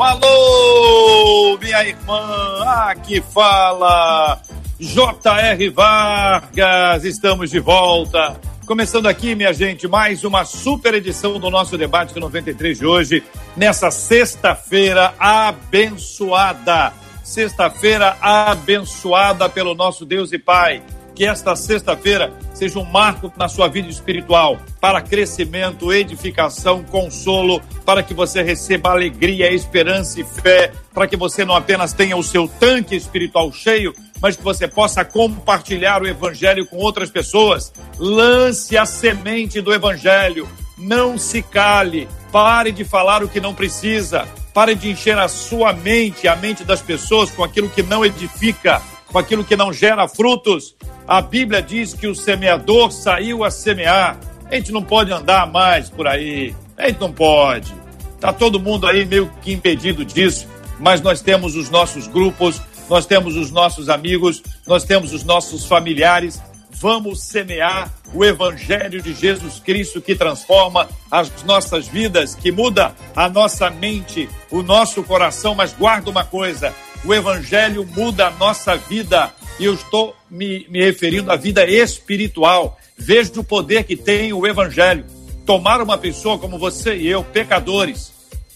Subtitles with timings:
[0.00, 2.64] Alô, minha irmã.
[2.86, 4.40] Aqui fala
[4.78, 5.70] J.R.
[5.70, 7.04] Vargas.
[7.04, 8.40] Estamos de volta.
[8.64, 13.24] Começando aqui, minha gente, mais uma super edição do nosso debate 93 de hoje,
[13.56, 16.92] nessa sexta-feira abençoada.
[17.24, 20.80] Sexta-feira abençoada pelo nosso Deus e Pai.
[21.18, 28.04] Que esta sexta-feira seja um marco na sua vida espiritual, para crescimento, edificação, consolo, para
[28.04, 32.46] que você receba alegria, esperança e fé, para que você não apenas tenha o seu
[32.46, 37.72] tanque espiritual cheio, mas que você possa compartilhar o evangelho com outras pessoas.
[37.98, 40.48] Lance a semente do evangelho.
[40.78, 42.08] Não se cale.
[42.30, 44.24] Pare de falar o que não precisa.
[44.54, 48.80] Pare de encher a sua mente, a mente das pessoas com aquilo que não edifica,
[49.10, 50.76] com aquilo que não gera frutos.
[51.06, 54.18] A Bíblia diz que o semeador saiu a semear.
[54.50, 56.54] A gente não pode andar mais por aí.
[56.76, 57.74] A gente não pode.
[58.20, 60.48] Tá todo mundo aí meio que impedido disso,
[60.80, 65.64] mas nós temos os nossos grupos, nós temos os nossos amigos, nós temos os nossos
[65.64, 66.40] familiares.
[66.70, 73.28] Vamos semear o Evangelho de Jesus Cristo que transforma as nossas vidas, que muda a
[73.28, 75.54] nossa mente, o nosso coração.
[75.54, 79.32] Mas guarda uma coisa: o Evangelho muda a nossa vida.
[79.58, 82.78] E eu estou me, me referindo à vida espiritual.
[82.96, 85.04] Veja o poder que tem o Evangelho.
[85.44, 88.12] Tomar uma pessoa como você e eu, pecadores,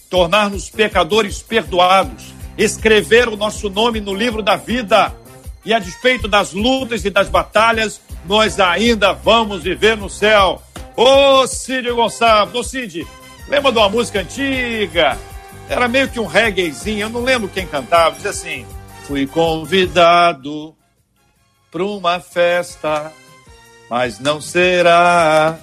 [0.09, 2.25] tornar-nos pecadores perdoados,
[2.57, 5.13] escrever o nosso nome no livro da vida.
[5.65, 10.61] E a despeito das lutas e das batalhas, nós ainda vamos viver no céu.
[10.95, 13.07] Ô Cid Gonçalves, ô Cid,
[13.47, 15.17] lembra de uma música antiga?
[15.69, 18.65] Era meio que um reggaezinho, eu não lembro quem cantava, dizia assim:
[19.07, 20.75] Fui convidado
[21.71, 23.11] para uma festa,
[23.89, 25.57] mas não será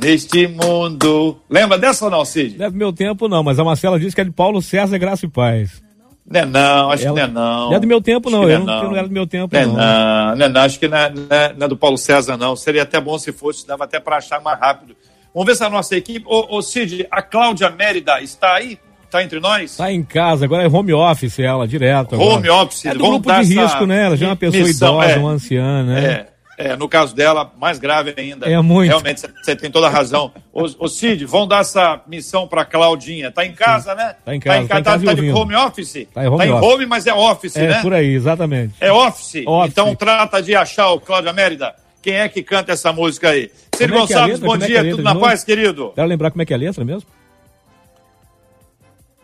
[0.00, 1.38] neste mundo.
[1.48, 2.58] Lembra dessa ou não, Cid?
[2.58, 4.98] Não é do meu tempo, não, mas a Marcela disse que é de Paulo César
[4.98, 5.82] Graça e Paz.
[6.26, 7.14] Não é não, acho Ela...
[7.14, 7.70] que não é não.
[7.70, 8.42] Não é do meu tempo, não.
[8.42, 8.84] Não, é não.
[8.84, 9.60] não era do meu tempo, não.
[9.60, 10.60] É não, não, é não.
[10.60, 12.54] Acho que não é, não, é, não é, do Paulo César, não.
[12.54, 14.94] Seria até bom se fosse, dava até para achar mais rápido.
[15.34, 16.24] Vamos ver se a nossa equipe.
[16.28, 18.78] Ô, ô Cid, a Cláudia Mérida está aí?
[19.10, 19.72] Está entre nós?
[19.72, 22.14] Está em casa, agora é home office ela, direto.
[22.14, 22.36] Agora.
[22.36, 22.86] Home office.
[22.86, 24.06] É do Vamos grupo de risco, né?
[24.06, 26.04] Ela já é uma pessoa missão, idosa, é, uma anciã, né?
[26.04, 26.30] É.
[26.60, 28.46] É, no caso dela, mais grave ainda.
[28.46, 28.90] É muito.
[28.90, 30.30] Realmente, você tem toda a razão.
[30.52, 33.32] ô, ô Cid, vão dar essa missão para Claudinha.
[33.32, 33.96] Tá em casa, Sim.
[33.96, 34.14] né?
[34.22, 34.58] Tá em casa.
[34.58, 36.06] Tá, em, tá, tá, tá de home office?
[36.12, 37.78] Tá em home, tá em home mas é office, é, né?
[37.78, 38.74] É por aí, exatamente.
[38.78, 39.42] É office?
[39.46, 39.72] office?
[39.72, 41.74] Então trata de achar o Cláudia Mérida.
[42.02, 43.50] Quem é que canta essa música aí?
[43.74, 45.92] Cid é, é Gonçalves, bom como é dia, é tudo na paz, querido?
[45.94, 47.08] Quero lembrar como é que é a letra mesmo?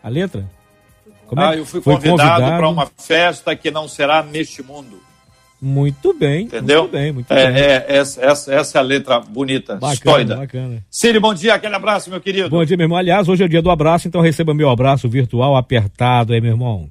[0.07, 0.49] A letra?
[1.25, 2.57] Como ah, eu fui convidado, convidado.
[2.57, 5.01] para uma festa que não será neste mundo.
[5.61, 6.45] Muito bem.
[6.45, 6.83] Entendeu?
[6.83, 7.61] Muito bem, muito é, bem.
[7.61, 10.35] É, essa, essa, essa é a letra bonita, bacana, estoida.
[10.37, 10.85] Bacana.
[10.89, 12.49] Círio, bom dia, aquele abraço, meu querido.
[12.49, 12.97] Bom dia, meu irmão.
[12.97, 16.51] Aliás, hoje é o dia do abraço, então receba meu abraço virtual apertado aí, meu
[16.51, 16.89] irmão.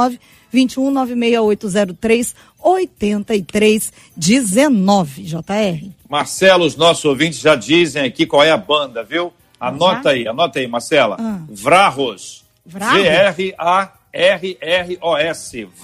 [0.50, 5.90] 21 96803 8319, JR.
[6.08, 9.32] Marcelo, os nossos ouvintes já dizem aqui qual é a banda, viu?
[9.58, 11.16] Anota aí, anota aí, Marcela.
[11.18, 11.40] Ah.
[11.48, 12.44] Vrarros.
[12.66, 13.98] V-R-A-R-R-O-S.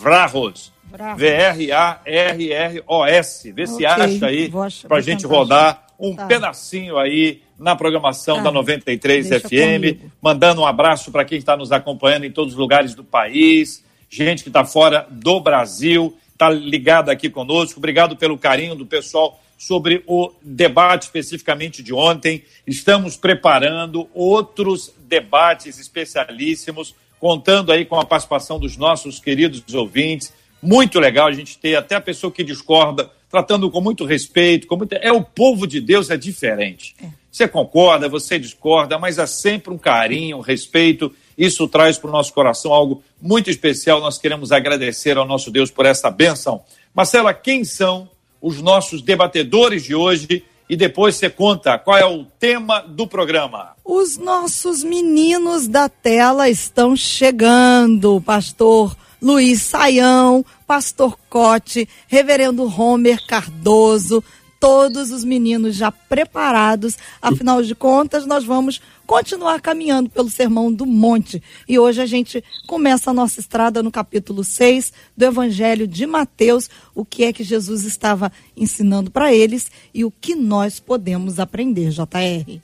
[0.01, 0.73] Vrarros.
[1.17, 3.53] V-R-A-R-R-O-S.
[3.53, 3.75] Vê okay.
[3.75, 4.53] se acha aí
[4.89, 6.27] para gente rodar um tá.
[6.27, 8.43] pedacinho aí na programação tá.
[8.45, 9.51] da 93 Deixa FM.
[9.51, 10.13] Comigo.
[10.23, 13.85] Mandando um abraço para quem está nos acompanhando em todos os lugares do país.
[14.11, 17.79] Gente que está fora do Brasil, está ligada aqui conosco.
[17.79, 22.43] Obrigado pelo carinho do pessoal sobre o debate especificamente de ontem.
[22.67, 30.33] Estamos preparando outros debates especialíssimos, contando aí com a participação dos nossos queridos ouvintes.
[30.61, 34.67] Muito legal a gente ter até a pessoa que discorda, tratando com muito respeito.
[34.67, 34.95] Com muito...
[34.95, 36.97] É o povo de Deus, é diferente.
[37.01, 37.07] É.
[37.31, 41.15] Você concorda, você discorda, mas há sempre um carinho, um respeito.
[41.41, 43.99] Isso traz para o nosso coração algo muito especial.
[43.99, 46.61] Nós queremos agradecer ao nosso Deus por essa bênção.
[46.95, 48.11] Marcela, quem são
[48.43, 53.71] os nossos debatedores de hoje e depois você conta qual é o tema do programa.
[53.83, 64.23] Os nossos meninos da tela estão chegando, pastor Luiz Saião, pastor Cote, reverendo Homer Cardoso,
[64.61, 66.99] todos os meninos já preparados.
[67.21, 71.43] Afinal de contas, nós vamos continuar caminhando pelo Sermão do Monte.
[71.67, 76.69] E hoje a gente começa a nossa estrada no capítulo 6 do Evangelho de Mateus,
[76.95, 81.91] o que é que Jesus estava ensinando para eles e o que nós podemos aprender,
[81.91, 82.61] JR.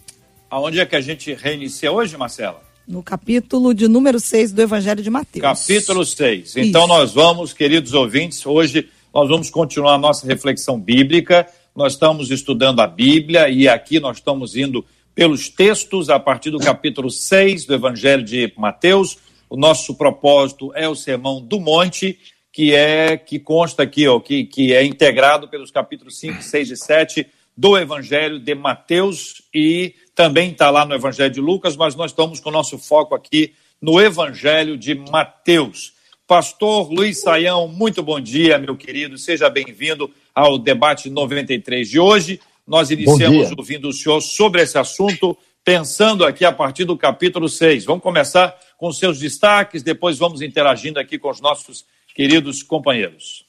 [0.50, 2.62] Aonde é que a gente reinicia hoje, Marcela?
[2.87, 5.42] No capítulo de número 6 do Evangelho de Mateus.
[5.42, 6.58] Capítulo 6.
[6.58, 6.88] Então Isso.
[6.88, 11.49] nós vamos, queridos ouvintes, hoje nós vamos continuar a nossa reflexão bíblica.
[11.76, 14.82] Nós estamos estudando a Bíblia e aqui nós estamos indo
[15.14, 19.19] pelos textos a partir do capítulo 6 do Evangelho de Mateus.
[19.50, 22.19] O nosso propósito é o Sermão do Monte,
[22.50, 26.76] que é que consta aqui, ó, que, que é integrado pelos capítulos 5, 6 e
[26.78, 32.11] 7 do Evangelho de Mateus e também está lá no Evangelho de Lucas, mas nós
[32.11, 33.52] estamos com o nosso foco aqui
[33.82, 35.93] no Evangelho de Mateus.
[36.26, 39.19] Pastor Luiz Saião, muito bom dia, meu querido.
[39.19, 42.38] Seja bem-vindo ao debate 93 de hoje.
[42.66, 45.34] Nós iniciamos ouvindo o senhor sobre esse assunto,
[45.64, 47.86] pensando aqui a partir do capítulo 6.
[47.86, 53.45] Vamos começar com seus destaques, depois vamos interagindo aqui com os nossos queridos companheiros.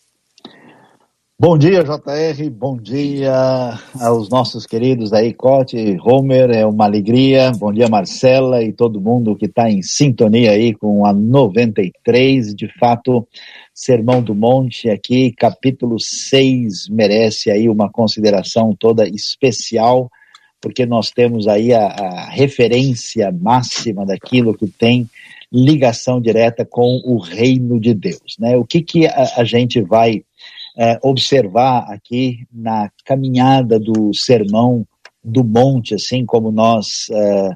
[1.39, 7.51] Bom dia, JR, bom dia aos nossos queridos aí, Cote, Homer, é uma alegria.
[7.51, 12.55] Bom dia, Marcela e todo mundo que está em sintonia aí com a 93.
[12.55, 13.27] De fato,
[13.71, 20.09] Sermão do Monte aqui, capítulo 6, merece aí uma consideração toda especial,
[20.59, 25.07] porque nós temos aí a, a referência máxima daquilo que tem
[25.53, 28.37] ligação direta com o reino de Deus.
[28.39, 28.57] Né?
[28.57, 30.23] O que, que a, a gente vai
[30.77, 34.85] é, observar aqui na caminhada do Sermão
[35.23, 37.49] do Monte, assim como nós é,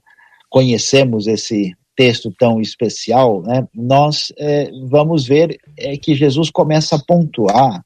[0.50, 5.58] conhecemos esse texto tão especial, né, nós é, vamos ver
[6.02, 7.84] que Jesus começa a pontuar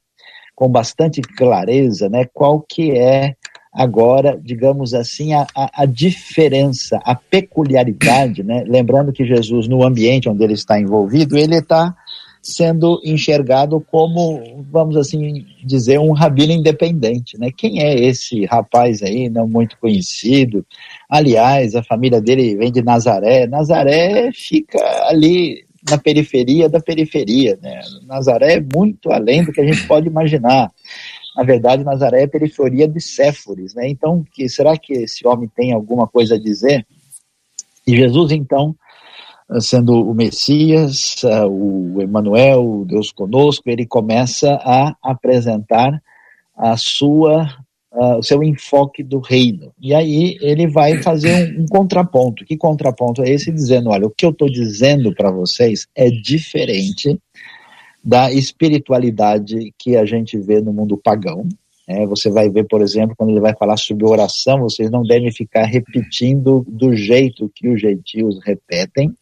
[0.54, 3.34] com bastante clareza né, qual que é
[3.76, 8.64] agora, digamos assim, a, a, a diferença, a peculiaridade, né?
[8.66, 11.94] lembrando que Jesus, no ambiente onde ele está envolvido, ele está
[12.46, 17.50] sendo enxergado como, vamos assim dizer, um rabino independente, né?
[17.50, 20.64] Quem é esse rapaz aí, não muito conhecido?
[21.10, 23.48] Aliás, a família dele vem de Nazaré.
[23.48, 24.78] Nazaré fica
[25.08, 27.80] ali na periferia da periferia, né?
[28.06, 30.70] Nazaré é muito além do que a gente pode imaginar.
[31.36, 33.88] Na verdade, Nazaré é periferia de Séforis, né?
[33.88, 36.86] Então, que, será que esse homem tem alguma coisa a dizer?
[37.84, 38.76] E Jesus, então,
[39.60, 46.02] sendo o Messias, o Emmanuel, o Deus conosco, ele começa a apresentar
[46.56, 47.48] a sua
[47.98, 49.72] o seu enfoque do reino.
[49.80, 52.44] E aí ele vai fazer um, um contraponto.
[52.44, 53.50] Que contraponto é esse?
[53.50, 57.18] Dizendo, olha, o que eu estou dizendo para vocês é diferente
[58.04, 61.48] da espiritualidade que a gente vê no mundo pagão,
[61.88, 65.30] é, você vai ver, por exemplo, quando ele vai falar sobre oração, vocês não devem
[65.30, 69.14] ficar repetindo do jeito que os gentios repetem.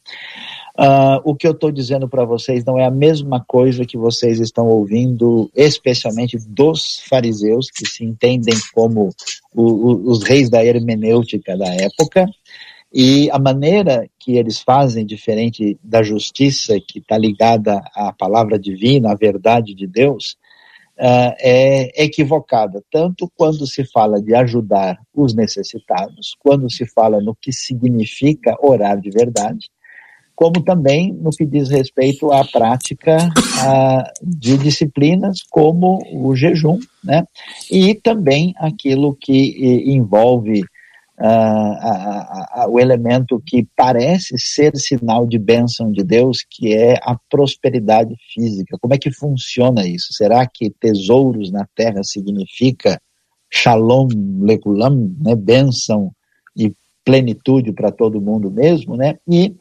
[0.76, 4.40] Uh, o que eu estou dizendo para vocês não é a mesma coisa que vocês
[4.40, 9.10] estão ouvindo, especialmente dos fariseus, que se entendem como
[9.54, 12.26] o, o, os reis da hermenêutica da época.
[12.92, 19.12] E a maneira que eles fazem, diferente da justiça que está ligada à palavra divina,
[19.12, 20.36] à verdade de Deus,
[20.98, 27.34] uh, é equivocada, tanto quando se fala de ajudar os necessitados, quando se fala no
[27.34, 29.68] que significa orar de verdade,
[30.34, 37.24] como também no que diz respeito à prática uh, de disciplinas como o jejum, né?
[37.70, 40.64] E também aquilo que envolve
[41.18, 48.14] uh, o elemento que parece ser sinal de bênção de Deus, que é a prosperidade
[48.32, 48.76] física.
[48.80, 50.12] Como é que funciona isso?
[50.12, 53.00] Será que tesouros na terra significa
[53.50, 54.08] shalom
[54.40, 56.10] lekulam, né, bênção
[56.56, 59.16] e plenitude para todo mundo mesmo, né?
[59.28, 59.54] E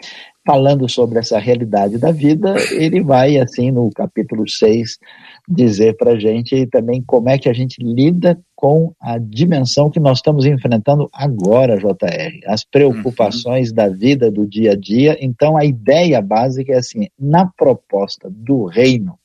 [0.46, 5.00] falando sobre essa realidade da vida, ele vai, assim, no capítulo 6,
[5.48, 10.00] dizer para a gente também como é que a gente lida com a dimensão que
[10.00, 13.76] nós estamos enfrentando agora, JR, as preocupações uhum.
[13.76, 15.18] da vida do dia a dia.
[15.20, 19.18] Então, a ideia básica é assim: na proposta do reino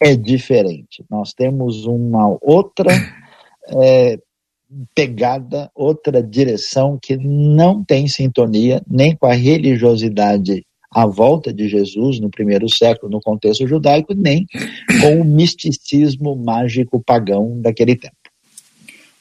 [0.00, 1.04] é diferente.
[1.10, 2.92] Nós temos uma outra
[3.68, 4.18] é,
[4.94, 12.18] pegada, outra direção que não tem sintonia nem com a religiosidade à volta de Jesus
[12.18, 14.46] no primeiro século, no contexto judaico, nem
[15.00, 18.16] com o misticismo mágico pagão daquele tempo.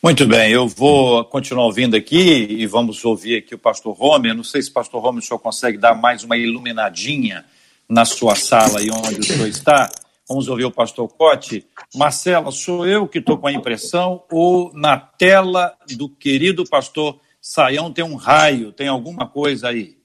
[0.01, 4.33] Muito bem, eu vou continuar ouvindo aqui e vamos ouvir aqui o pastor Rome.
[4.33, 7.43] Não sei se pastor Rome o senhor consegue dar mais uma iluminadinha
[7.87, 9.91] na sua sala e onde o senhor está.
[10.29, 11.65] Vamos ouvir o pastor Cote.
[11.95, 17.91] Marcela, sou eu que estou com a impressão ou na tela do querido pastor Saião
[17.91, 19.97] tem um raio, tem alguma coisa aí?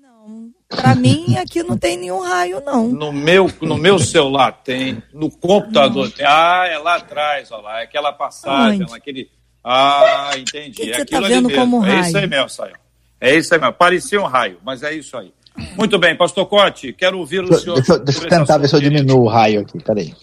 [0.00, 2.88] Não, para mim aqui não tem nenhum raio, não.
[2.88, 6.10] No meu, no meu celular tem, no computador não.
[6.10, 6.24] tem.
[6.24, 9.30] Ah, é lá atrás, olha lá, é aquela passagem, aquele...
[9.62, 10.70] Ah, entendi.
[10.70, 11.60] Que que é aquilo tá vendo mesmo.
[11.60, 11.96] Como raio?
[11.96, 12.78] É isso aí mesmo, Saião.
[13.20, 13.74] É isso aí mesmo.
[13.74, 15.34] Parecia um raio, mas é isso aí.
[15.76, 17.76] Muito bem, pastor Cote, quero ouvir o senhor.
[17.76, 20.14] Deixa, deixa eu tentar ver se eu diminuo o raio aqui, peraí.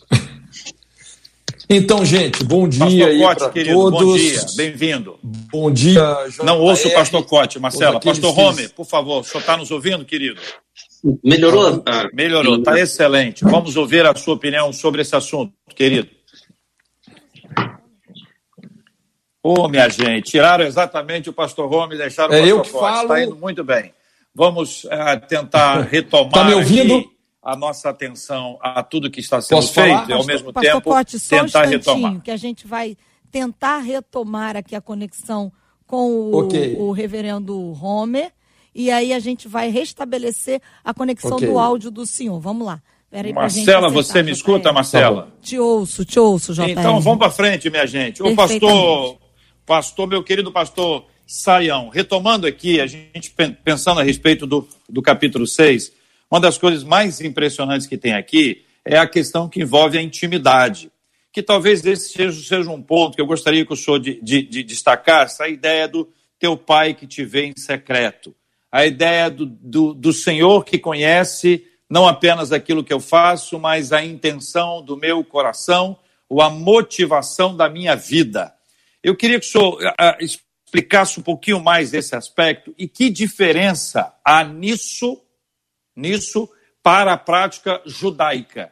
[1.69, 3.91] Então, gente, bom dia aí para todos.
[3.91, 5.19] Bom dia, bem-vindo.
[5.23, 7.99] Bom dia, João Não ouço o pastor Cote, Marcela.
[7.99, 10.39] Pastor Rome, por favor, o senhor está nos ouvindo, querido?
[11.23, 11.83] Melhorou?
[11.85, 13.43] Ah, Melhorou, está excelente.
[13.43, 16.07] Vamos ouvir a sua opinião sobre esse assunto, querido.
[19.43, 22.61] Ô, oh, minha gente, tiraram exatamente o pastor Rome e deixaram é o pastor eu
[22.61, 22.83] que Cote.
[22.83, 23.01] Falo...
[23.01, 23.93] Está indo muito bem.
[24.35, 24.89] Vamos uh,
[25.27, 27.09] tentar retomar tá me ouvindo?
[27.41, 30.09] a nossa atenção a tudo que está sendo Posso feito falar?
[30.09, 32.21] e, ao Pastor, mesmo Pastor tempo, Cote, só tentar um retomar.
[32.21, 32.97] que a gente vai
[33.31, 35.51] tentar retomar aqui a conexão
[35.85, 36.75] com o, okay.
[36.75, 38.31] o reverendo Homer
[38.73, 41.47] e aí a gente vai restabelecer a conexão okay.
[41.47, 42.39] do áudio do senhor.
[42.39, 42.81] Vamos lá.
[43.09, 45.31] Peraí Marcela, você me escuta, Marcela?
[45.41, 46.71] Te ouço, te ouço, JR.
[46.71, 48.21] Então vamos para frente, minha gente.
[48.21, 49.17] O pastor,
[49.65, 55.47] pastor, meu querido pastor Saião, retomando aqui, a gente pensando a respeito do, do capítulo
[55.47, 55.91] 6,
[56.29, 60.91] uma das coisas mais impressionantes que tem aqui é a questão que envolve a intimidade.
[61.31, 64.43] Que talvez esse seja, seja um ponto que eu gostaria que o senhor de, de,
[64.43, 66.07] de destacasse, a ideia do
[66.39, 68.35] teu pai que te vê em secreto.
[68.71, 73.91] A ideia do, do, do Senhor que conhece não apenas aquilo que eu faço, mas
[73.91, 78.53] a intenção do meu coração, ou a motivação da minha vida.
[79.03, 79.77] Eu queria que o senhor
[80.75, 85.21] explicasse um pouquinho mais esse aspecto e que diferença há nisso,
[85.95, 86.49] nisso
[86.83, 88.71] para a prática judaica,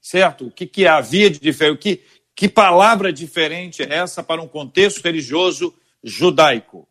[0.00, 0.46] certo?
[0.46, 1.78] O que, que havia de diferente?
[1.78, 5.74] Que, que palavra diferente é essa para um contexto religioso
[6.04, 6.86] judaico?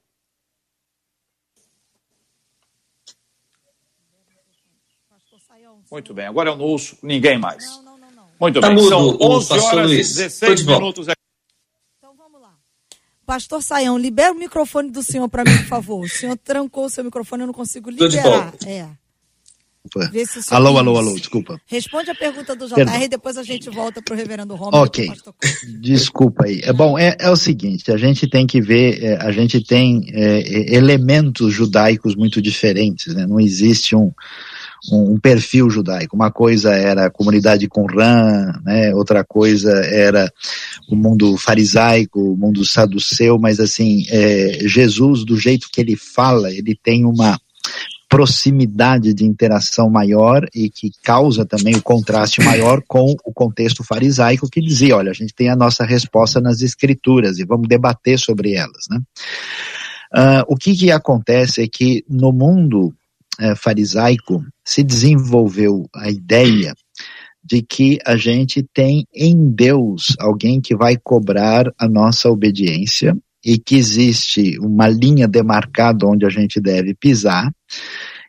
[5.90, 7.64] Muito bem, agora eu não ouço ninguém mais.
[8.40, 10.16] Muito tá bem, mudo, são 11 horas e Luiz.
[10.16, 11.08] 16 minutos.
[11.08, 11.17] Lá.
[13.28, 16.06] Pastor Saião, libera o microfone do senhor para mim, por favor.
[16.06, 18.24] O senhor trancou o seu microfone, eu não consigo liberar.
[18.24, 18.70] volta.
[18.70, 18.88] É.
[20.12, 21.60] Vê se o senhor Alô, alô, alô, desculpa.
[21.66, 23.02] Responde a pergunta do JR Perdão.
[23.02, 24.82] e depois a gente volta para o reverendo Romulo.
[24.82, 25.12] Ok,
[25.82, 26.62] desculpa aí.
[26.64, 30.06] É bom, é, é o seguinte, a gente tem que ver, é, a gente tem
[30.14, 33.28] é, é, elementos judaicos muito diferentes, né?
[33.28, 34.12] Não existe um,
[34.92, 36.16] um, um perfil judaico.
[36.16, 38.94] Uma coisa era a comunidade Qumran, né?
[38.94, 40.32] Outra coisa era
[40.90, 46.52] o mundo farisaico, o mundo saduceu, mas assim, é, Jesus, do jeito que ele fala,
[46.52, 47.40] ele tem uma
[48.10, 54.50] proximidade de interação maior e que causa também o contraste maior com o contexto farisaico
[54.50, 58.54] que dizia, olha, a gente tem a nossa resposta nas escrituras e vamos debater sobre
[58.54, 59.02] elas, né?
[60.14, 62.94] Uh, o que que acontece é que no mundo
[63.42, 66.74] uh, farisaico se desenvolveu a ideia
[67.44, 73.58] de que a gente tem em Deus alguém que vai cobrar a nossa obediência e
[73.58, 77.50] que existe uma linha demarcada onde a gente deve pisar,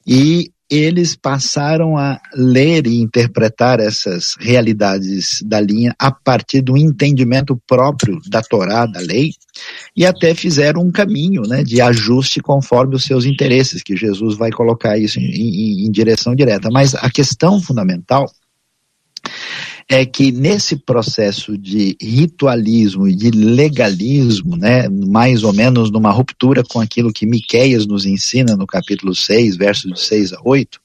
[0.06, 7.60] e eles passaram a ler e interpretar essas realidades da linha a partir do entendimento
[7.66, 9.32] próprio da Torá, da lei,
[9.96, 14.50] e até fizeram um caminho né, de ajuste conforme os seus interesses, que Jesus vai
[14.50, 16.68] colocar isso em, em, em direção direta.
[16.70, 18.30] Mas a questão fundamental
[19.88, 26.62] é que nesse processo de ritualismo e de legalismo, né, mais ou menos numa ruptura
[26.62, 30.78] com aquilo que Miqueias nos ensina no capítulo 6, versos de 6 a 8,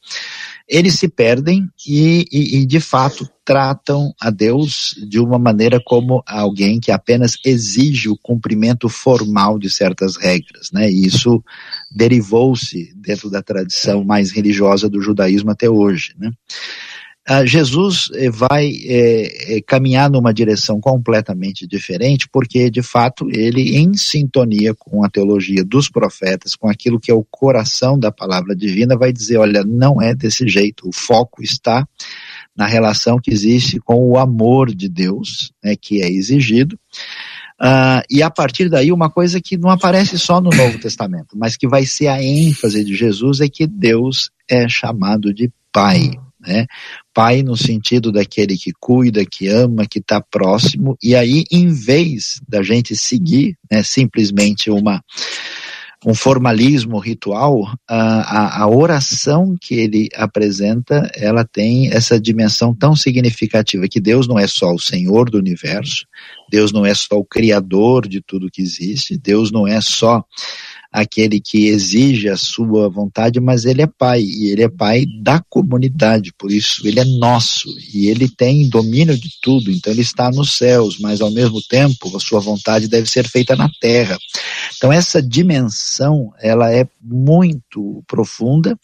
[0.69, 6.23] eles se perdem e, e, e, de fato tratam a Deus de uma maneira como
[6.25, 10.89] alguém que apenas exige o cumprimento formal de certas regras, né?
[10.89, 11.43] E isso
[11.91, 16.31] derivou-se dentro da tradição mais religiosa do judaísmo até hoje, né?
[17.25, 23.93] Ah, Jesus eh, vai é, caminhar numa direção completamente diferente, porque de fato ele, em
[23.93, 28.97] sintonia com a teologia dos profetas, com aquilo que é o coração da palavra divina,
[28.97, 31.87] vai dizer: olha, não é desse jeito, o foco está
[32.53, 36.77] na relação que existe com o amor de Deus, né, que é exigido.
[37.59, 41.55] Uh, e a partir daí, uma coisa que não aparece só no Novo Testamento, mas
[41.55, 46.11] que vai ser a ênfase de Jesus é que Deus é chamado de Pai.
[46.45, 46.65] Né?
[47.13, 52.41] Pai no sentido daquele que cuida, que ama, que está próximo, e aí, em vez
[52.47, 55.03] da gente seguir né, simplesmente uma
[56.05, 63.87] um formalismo ritual, a, a, oração que ele apresenta, ela tem essa dimensão tão significativa
[63.87, 66.05] que Deus não é só o Senhor do universo,
[66.51, 70.23] Deus não é só o Criador de tudo que existe, Deus não é só
[70.93, 75.41] aquele que exige a sua vontade, mas ele é pai, e ele é pai da
[75.49, 80.29] comunidade, por isso ele é nosso, e ele tem domínio de tudo, então ele está
[80.29, 84.19] nos céus, mas ao mesmo tempo a sua vontade deve ser feita na terra.
[84.77, 88.77] Então essa dimensão, ela é muito profunda,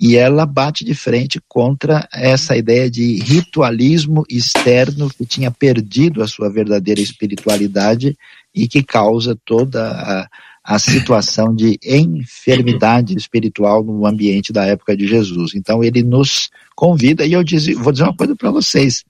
[0.00, 6.26] e ela bate de frente contra essa ideia de ritualismo externo que tinha perdido a
[6.26, 8.16] sua verdadeira espiritualidade
[8.54, 10.28] e que causa toda a
[10.64, 15.54] a situação de enfermidade espiritual no ambiente da época de Jesus.
[15.54, 19.04] Então ele nos convida, e eu diz, vou dizer uma coisa para vocês.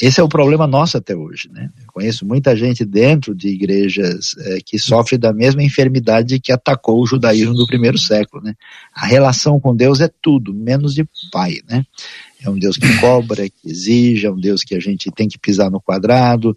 [0.00, 1.68] Esse é o problema nosso até hoje, né?
[1.78, 7.02] Eu conheço muita gente dentro de igrejas é, que sofre da mesma enfermidade que atacou
[7.02, 8.54] o judaísmo do primeiro século, né?
[8.94, 11.84] A relação com Deus é tudo, menos de pai, né?
[12.42, 15.38] É um Deus que cobra, que exige, é um Deus que a gente tem que
[15.38, 16.56] pisar no quadrado,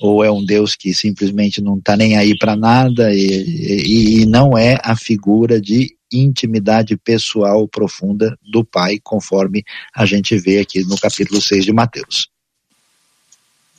[0.00, 4.26] ou é um Deus que simplesmente não está nem aí para nada e, e, e
[4.26, 10.82] não é a figura de intimidade pessoal profunda do Pai, conforme a gente vê aqui
[10.84, 12.28] no capítulo 6 de Mateus.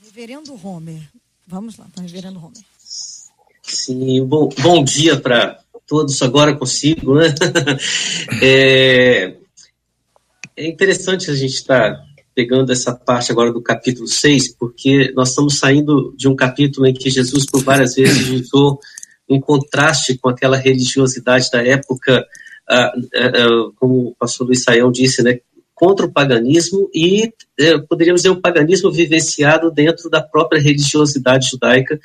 [0.01, 1.01] Reverendo Homer,
[1.47, 2.63] vamos lá, tá, Reverendo Homer.
[3.61, 7.33] Sim, bom, bom dia para todos, agora consigo, né?
[8.41, 9.35] é,
[10.61, 12.03] é interessante a gente estar tá
[12.35, 16.93] pegando essa parte agora do capítulo 6, porque nós estamos saindo de um capítulo em
[16.93, 18.79] que Jesus, por várias vezes, usou
[19.27, 22.25] um contraste com aquela religiosidade da época,
[22.69, 25.39] uh, uh, como o pastor Luiz Saião disse, né,
[25.73, 31.99] contra o paganismo e eh, poderíamos dizer o paganismo vivenciado dentro da própria religiosidade judaica,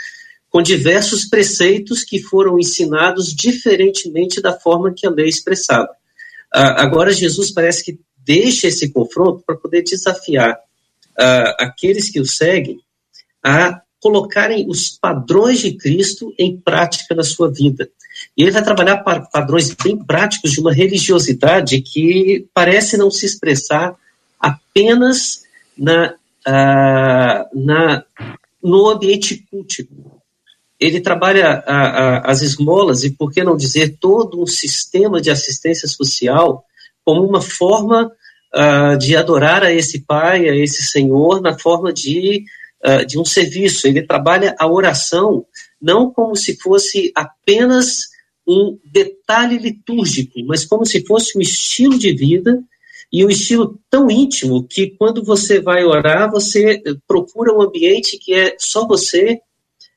[0.49, 5.91] com diversos preceitos que foram ensinados diferentemente da forma que a lei expressava.
[6.51, 12.81] agora Jesus parece que deixa esse confronto para poder desafiar uh, aqueles que o seguem
[13.43, 17.89] a colocarem os padrões de Cristo em prática na sua vida.
[18.37, 23.95] E ele vai trabalhar padrões bem práticos de uma religiosidade que parece não se expressar
[24.41, 25.43] apenas
[25.77, 26.15] na,
[26.47, 28.05] uh, na,
[28.63, 30.23] no ambiente cultivo.
[30.79, 35.31] Ele trabalha a, a, as esmolas e, por que não dizer, todo um sistema de
[35.31, 36.65] assistência social
[37.07, 38.11] como uma forma
[38.53, 42.45] uh, de adorar a esse Pai, a esse Senhor, na forma de,
[42.85, 43.87] uh, de um serviço.
[43.87, 45.47] Ele trabalha a oração
[45.81, 48.09] não como se fosse apenas
[48.47, 52.61] um detalhe litúrgico, mas como se fosse um estilo de vida
[53.13, 58.35] e um estilo tão íntimo que quando você vai orar, você procura um ambiente que
[58.35, 59.41] é só você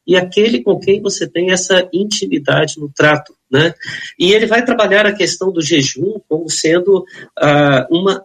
[0.09, 3.35] e aquele com quem você tem essa intimidade no trato.
[3.49, 3.75] Né?
[4.17, 7.05] E ele vai trabalhar a questão do jejum como sendo
[7.37, 8.23] uh, uma,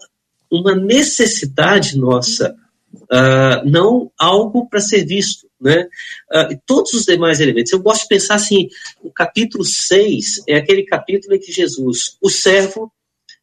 [0.50, 2.56] uma necessidade nossa,
[2.94, 5.46] uh, não algo para ser visto.
[5.60, 5.86] Né?
[6.32, 7.70] Uh, todos os demais elementos.
[7.70, 8.70] Eu gosto de pensar assim:
[9.02, 12.90] o capítulo 6 é aquele capítulo em que Jesus, o servo,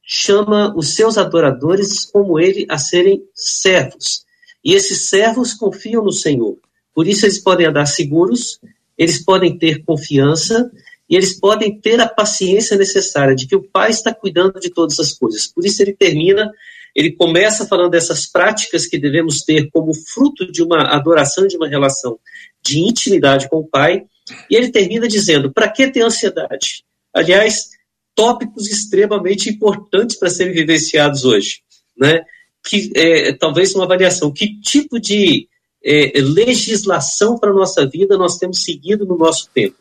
[0.04, 4.26] chama os seus adoradores como ele a serem servos.
[4.66, 6.58] E esses servos confiam no Senhor.
[6.94, 8.60] Por isso eles podem andar seguros,
[8.98, 10.70] eles podem ter confiança
[11.10, 15.00] e eles podem ter a paciência necessária de que o Pai está cuidando de todas
[15.00, 15.48] as coisas.
[15.48, 16.52] Por isso ele termina,
[16.96, 21.68] ele começa falando dessas práticas que devemos ter como fruto de uma adoração, de uma
[21.68, 22.20] relação
[22.62, 24.04] de intimidade com o Pai,
[24.50, 26.84] e ele termina dizendo: para que ter ansiedade?
[27.14, 27.70] Aliás,
[28.16, 31.62] tópicos extremamente importantes para serem vivenciados hoje,
[31.98, 32.22] né?
[32.64, 35.48] que é, talvez uma avaliação, que tipo de
[35.84, 39.76] é, legislação para a nossa vida nós temos seguido no nosso tempo?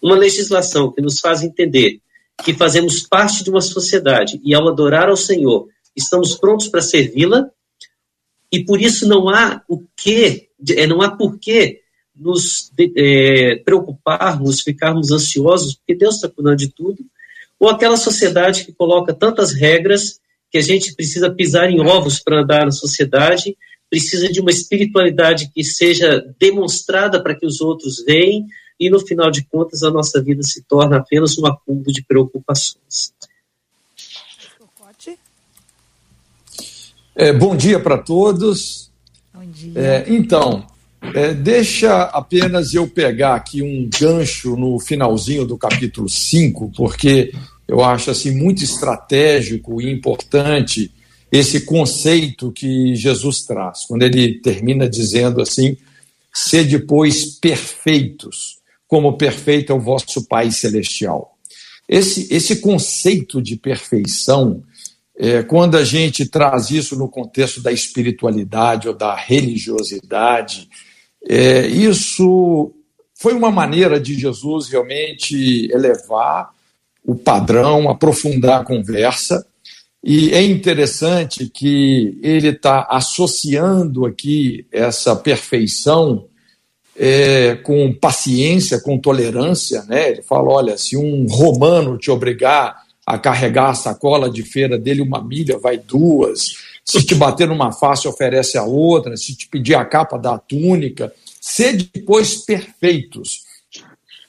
[0.00, 2.00] Uma legislação que nos faz entender
[2.42, 7.48] que fazemos parte de uma sociedade e ao adorar ao Senhor estamos prontos para servi-la
[8.50, 11.80] e por isso não há o que, é, não há porquê
[12.14, 16.98] nos é, preocuparmos, ficarmos ansiosos, porque Deus está cuidando de tudo,
[17.58, 22.42] ou aquela sociedade que coloca tantas regras que a gente precisa pisar em ovos para
[22.42, 23.56] andar na sociedade,
[23.92, 28.46] precisa de uma espiritualidade que seja demonstrada para que os outros vejam,
[28.80, 33.12] e no final de contas a nossa vida se torna apenas um acúmulo de preocupações.
[37.14, 38.90] É, bom dia para todos.
[39.34, 39.72] Bom dia.
[39.78, 40.66] É, então,
[41.14, 47.34] é, deixa apenas eu pegar aqui um gancho no finalzinho do capítulo 5, porque
[47.68, 50.90] eu acho assim muito estratégico e importante
[51.32, 55.76] esse conceito que Jesus traz, quando ele termina dizendo assim:
[56.32, 61.36] sede, pois, perfeitos, como perfeito é o vosso Pai Celestial.
[61.88, 64.62] Esse, esse conceito de perfeição
[65.16, 70.68] é, quando a gente traz isso no contexto da espiritualidade ou da religiosidade,
[71.28, 72.72] é, isso
[73.14, 76.50] foi uma maneira de Jesus realmente elevar
[77.04, 79.46] o padrão, aprofundar a conversa.
[80.04, 86.26] E é interessante que ele está associando aqui essa perfeição
[86.96, 89.84] é, com paciência, com tolerância.
[89.84, 90.10] Né?
[90.10, 95.02] Ele fala: olha, se um romano te obrigar a carregar a sacola de feira dele
[95.02, 96.40] uma milha, vai duas.
[96.84, 99.16] Se te bater numa face, oferece a outra.
[99.16, 101.12] Se te pedir a capa, dá a túnica.
[101.40, 103.42] Sede, pois, perfeitos,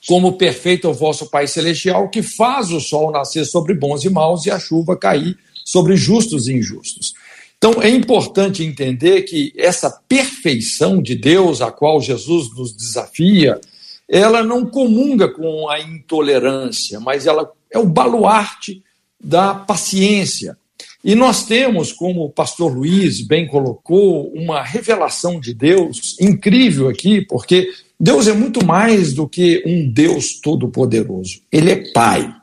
[0.07, 4.09] como perfeito é o vosso Pai Celestial, que faz o sol nascer sobre bons e
[4.09, 7.13] maus e a chuva cair sobre justos e injustos.
[7.57, 13.61] Então, é importante entender que essa perfeição de Deus, a qual Jesus nos desafia,
[14.09, 18.83] ela não comunga com a intolerância, mas ela é o baluarte
[19.17, 20.57] da paciência.
[21.03, 27.21] E nós temos, como o pastor Luiz bem colocou, uma revelação de Deus incrível aqui,
[27.21, 31.41] porque Deus é muito mais do que um Deus todo-poderoso.
[31.51, 32.33] Ele é Pai.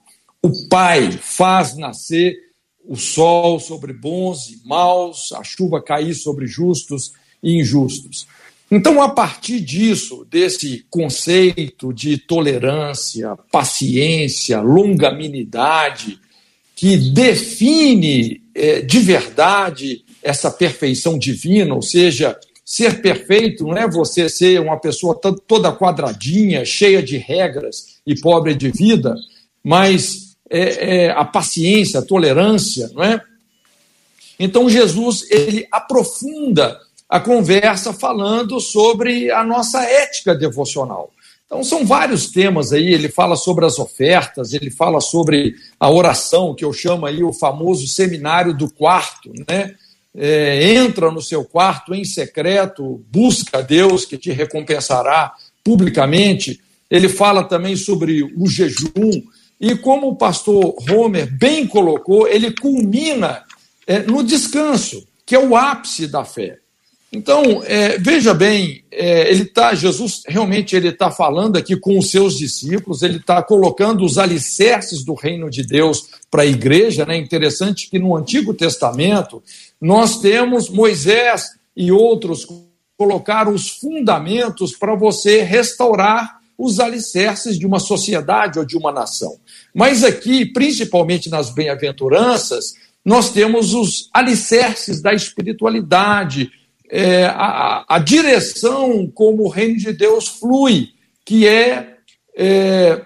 [0.42, 2.49] O Pai faz nascer
[2.90, 8.26] o sol sobre bons e maus, a chuva cair sobre justos e injustos.
[8.68, 16.18] Então, a partir disso, desse conceito de tolerância, paciência, longanimidade,
[16.74, 24.28] que define é, de verdade essa perfeição divina, ou seja, ser perfeito não é você
[24.28, 25.14] ser uma pessoa
[25.46, 29.14] toda quadradinha, cheia de regras e pobre de vida,
[29.62, 33.22] mas é, é a paciência, a tolerância, não é?
[34.38, 41.10] Então Jesus ele aprofunda a conversa falando sobre a nossa ética devocional.
[41.50, 42.94] Então, são vários temas aí.
[42.94, 47.32] Ele fala sobre as ofertas, ele fala sobre a oração, que eu chamo aí o
[47.32, 49.74] famoso seminário do quarto, né?
[50.14, 55.32] É, entra no seu quarto em secreto, busca Deus que te recompensará
[55.64, 56.60] publicamente.
[56.88, 59.10] Ele fala também sobre o jejum.
[59.60, 63.44] E como o pastor Homer bem colocou, ele culmina
[63.86, 66.58] é, no descanso, que é o ápice da fé.
[67.12, 72.08] Então, é, veja bem, é, ele tá, Jesus realmente ele está falando aqui com os
[72.08, 77.04] seus discípulos, ele está colocando os alicerces do reino de Deus para a igreja.
[77.04, 77.16] Né?
[77.16, 79.42] Interessante que no Antigo Testamento
[79.80, 82.46] nós temos Moisés e outros
[82.96, 89.38] colocaram os fundamentos para você restaurar os alicerces de uma sociedade ou de uma nação.
[89.74, 96.50] Mas aqui, principalmente nas bem-aventuranças, nós temos os alicerces da espiritualidade,
[96.90, 100.90] é, a, a, direção como o reino de Deus flui,
[101.24, 101.96] que é,
[102.36, 103.02] é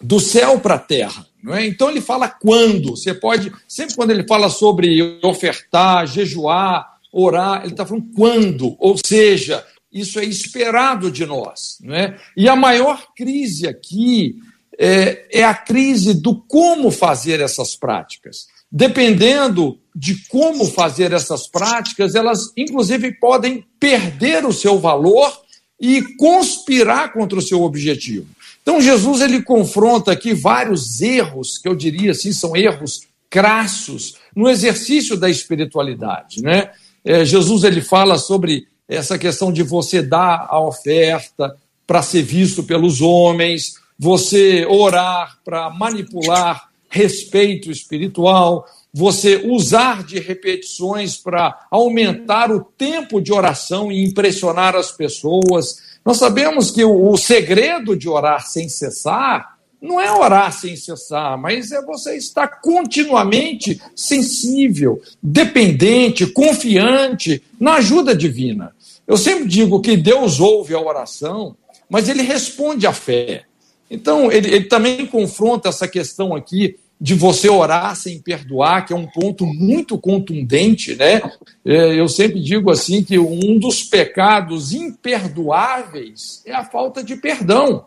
[0.00, 1.26] do céu para a terra.
[1.50, 1.66] É?
[1.66, 2.92] Então ele fala quando.
[2.92, 8.74] Você pode, sempre quando ele fala sobre ofertar, jejuar, orar, ele está falando quando.
[8.78, 9.62] Ou seja,
[9.94, 11.78] isso é esperado de nós.
[11.80, 12.18] Não é?
[12.36, 14.36] E a maior crise aqui
[14.76, 22.16] é, é a crise do como fazer essas práticas dependendo de como fazer essas práticas,
[22.16, 25.32] elas inclusive podem perder o seu valor
[25.80, 28.26] e conspirar contra o seu objetivo.
[28.62, 34.50] Então Jesus ele confronta aqui vários erros, que eu diria assim, são erros crassos no
[34.50, 36.72] exercício da espiritualidade, né?
[37.04, 42.62] É, Jesus ele fala sobre essa questão de você dar a oferta para ser visto
[42.62, 52.60] pelos homens, você orar para manipular respeito espiritual, você usar de repetições para aumentar o
[52.60, 55.78] tempo de oração e impressionar as pessoas.
[56.04, 61.70] Nós sabemos que o, segredo de orar sem cessar não é orar sem cessar, mas
[61.70, 68.73] é você estar continuamente sensível, dependente, confiante na ajuda divina.
[69.06, 71.56] Eu sempre digo que Deus ouve a oração,
[71.88, 73.44] mas ele responde à fé.
[73.90, 78.96] Então, ele, ele também confronta essa questão aqui de você orar sem perdoar, que é
[78.96, 81.20] um ponto muito contundente, né?
[81.64, 87.84] É, eu sempre digo assim que um dos pecados imperdoáveis é a falta de perdão.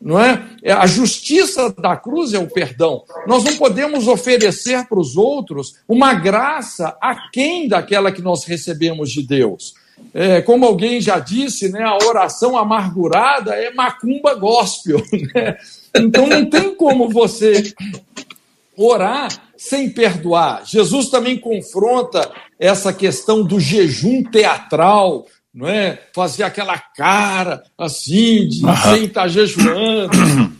[0.00, 0.46] Não é?
[0.62, 3.02] é a justiça da cruz é o perdão.
[3.26, 9.26] Nós não podemos oferecer para os outros uma graça aquém daquela que nós recebemos de
[9.26, 9.74] Deus.
[10.14, 15.02] É, como alguém já disse, né, a oração amargurada é macumba gospel.
[15.34, 15.56] Né?
[15.94, 17.72] Então não tem como você
[18.76, 20.64] orar sem perdoar.
[20.64, 25.98] Jesus também confronta essa questão do jejum teatral, não é?
[26.14, 30.12] Fazer aquela cara assim, de sem estar jejuando.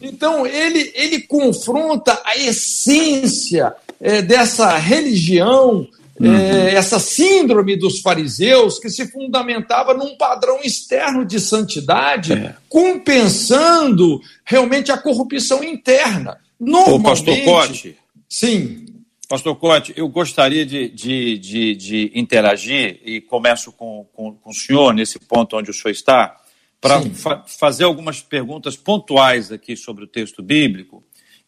[0.03, 5.87] Então, ele, ele confronta a essência é, dessa religião,
[6.21, 6.35] uhum.
[6.35, 12.55] é, essa síndrome dos fariseus, que se fundamentava num padrão externo de santidade, é.
[12.69, 16.39] compensando realmente a corrupção interna.
[16.59, 17.97] Normalmente, Ô, pastor Cote,
[18.29, 18.85] Sim.
[19.29, 24.55] Pastor Cote, eu gostaria de, de, de, de interagir e começo com, com, com, o
[24.55, 26.37] senhor nesse ponto onde o senhor está,
[26.81, 31.05] para fa fazer algumas perguntas pontuais aqui sobre o texto bíblico.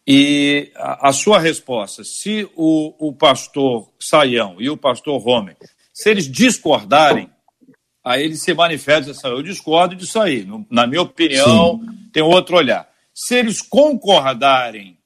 [0.07, 5.55] E a, a sua resposta, se o, o pastor Saião e o pastor Homer,
[5.93, 7.29] se eles discordarem,
[8.03, 10.47] aí eles se manifestam assim, eu discordo disso aí.
[10.69, 12.09] Na minha opinião, Sim.
[12.11, 12.89] tem outro olhar.
[13.13, 14.97] Se eles concordarem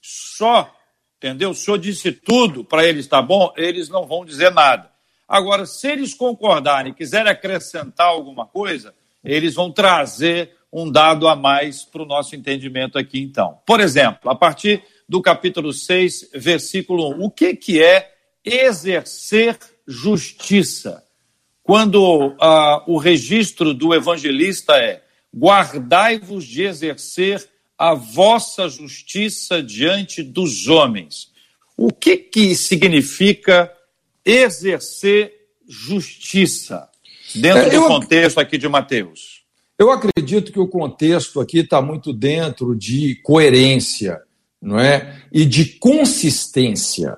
[0.00, 0.72] só
[1.18, 1.50] entendeu?
[1.50, 4.90] O senhor disse tudo, para eles está bom, eles não vão dizer nada.
[5.26, 11.34] Agora, se eles concordarem e quiserem acrescentar alguma coisa, eles vão trazer um dado a
[11.34, 13.58] mais para o nosso entendimento aqui, então.
[13.66, 18.12] Por exemplo, a partir do capítulo 6, versículo 1, o que, que é
[18.44, 21.02] exercer justiça?
[21.62, 25.02] Quando uh, o registro do evangelista é
[25.34, 31.30] guardai-vos de exercer a vossa justiça diante dos homens.
[31.76, 33.72] O que, que significa
[34.24, 35.32] exercer
[35.68, 36.88] justiça
[37.34, 39.37] dentro é, do contexto aqui de Mateus?
[39.78, 44.20] Eu acredito que o contexto aqui está muito dentro de coerência,
[44.60, 45.22] não é?
[45.32, 47.16] E de consistência.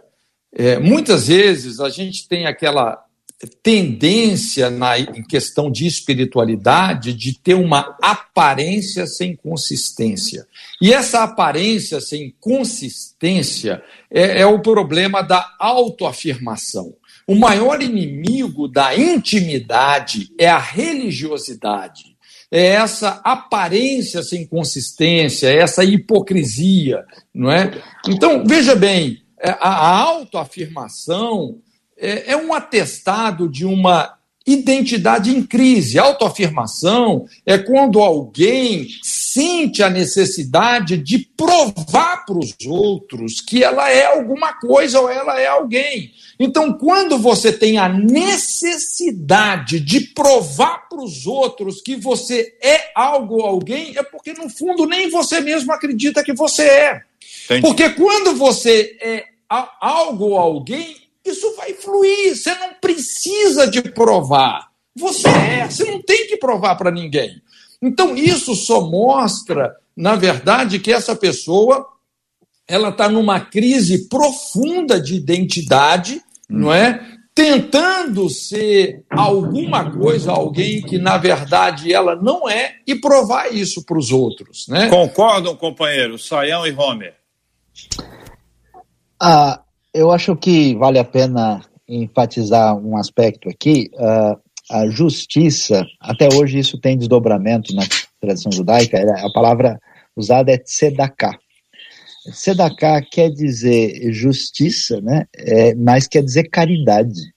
[0.52, 3.02] É, muitas vezes a gente tem aquela
[3.62, 10.46] tendência na, em questão de espiritualidade de ter uma aparência sem consistência.
[10.82, 16.94] E essa aparência sem consistência é, é o problema da autoafirmação.
[17.26, 22.16] O maior inimigo da intimidade é a religiosidade.
[22.50, 27.80] É essa aparência sem consistência, é essa hipocrisia, não é?
[28.08, 31.58] Então, veja bem, é, a autoafirmação
[31.96, 34.18] é, é um atestado de uma
[34.52, 35.98] identidade em crise.
[35.98, 44.06] Autoafirmação é quando alguém sente a necessidade de provar para os outros que ela é
[44.06, 46.12] alguma coisa ou ela é alguém.
[46.38, 53.36] Então, quando você tem a necessidade de provar para os outros que você é algo
[53.36, 57.02] ou alguém, é porque no fundo nem você mesmo acredita que você é.
[57.44, 57.60] Entendi.
[57.60, 59.24] Porque quando você é
[59.80, 62.36] algo ou alguém, isso vai fluir.
[62.36, 64.70] Você não precisa de provar.
[64.96, 67.40] Você é, você não tem que provar para ninguém.
[67.82, 71.86] Então, isso só mostra, na verdade, que essa pessoa
[72.70, 77.04] ela está numa crise profunda de identidade, não é?
[77.34, 83.98] Tentando ser alguma coisa, alguém que na verdade ela não é, e provar isso para
[83.98, 84.68] os outros.
[84.68, 84.88] Né?
[84.88, 87.14] Concordam, companheiro, Saião e Homer?
[89.20, 93.90] Ah, eu acho que vale a pena enfatizar um aspecto aqui.
[93.94, 94.38] Uh,
[94.70, 97.82] a justiça, até hoje isso tem desdobramento na
[98.20, 99.80] tradição judaica, é, a palavra
[100.14, 101.36] usada é tzedakah.
[102.30, 105.26] Tzedakah quer dizer justiça, né?
[105.34, 107.32] É, mas quer dizer caridade.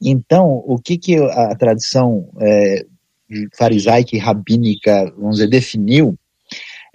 [0.00, 2.84] Então, o que, que a tradição é,
[3.56, 6.16] farisaica e rabínica, vamos dizer, definiu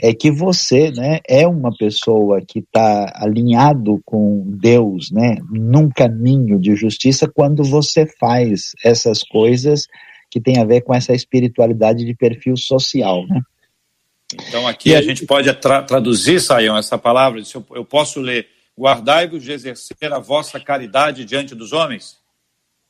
[0.02, 6.58] é que você né, é uma pessoa que está alinhado com Deus, né, num caminho
[6.60, 9.88] de justiça, quando você faz essas coisas
[10.32, 13.42] que tem a ver com essa espiritualidade de perfil social, né?
[14.48, 17.42] Então aqui e a gente pode tra traduzir, Saião, essa palavra,
[17.74, 22.19] eu posso ler guardai-vos de exercer a vossa caridade diante dos homens?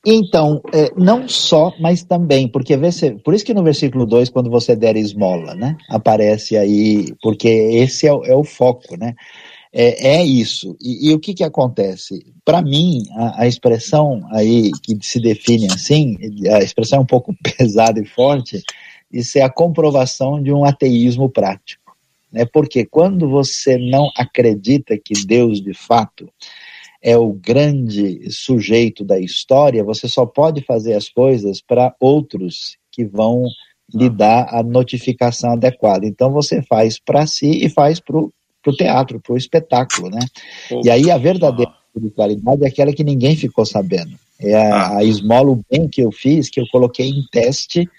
[0.06, 2.78] Então, é, não só, mas também, porque
[3.24, 8.08] por isso que no versículo 2, quando você der esmola, né, aparece aí, porque esse
[8.08, 9.14] é, é o foco, né?
[9.72, 10.76] É, é isso.
[10.82, 12.26] E, e, o que que acontece?
[12.44, 16.18] Para mim, a, a, expressão aí que se define assim,
[16.52, 18.64] a expressão é um pouco pesada e forte,
[19.12, 21.96] isso é a comprovação de um ateísmo prático.
[22.32, 22.46] Né?
[22.46, 26.32] Porque quando você não acredita que Deus de fato
[27.02, 33.06] é o grande sujeito da história, você só pode fazer as coisas para outros que
[33.06, 33.46] vão
[33.94, 36.06] lhe dar a notificação adequada.
[36.06, 38.32] Então você faz para si e faz para o
[38.76, 40.20] teatro, para o espetáculo, né?
[40.84, 44.12] E aí a verdadeira espiritualidade é aquela que ninguém ficou sabendo.
[44.40, 44.98] É a, ah.
[44.98, 47.90] a esmola, o bem que eu fiz, que eu coloquei em teste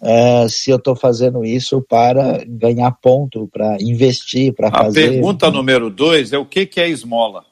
[0.00, 5.06] uh, se eu estou fazendo isso para ganhar ponto, para investir, para fazer.
[5.06, 7.44] A pergunta número dois é o que, que é esmola?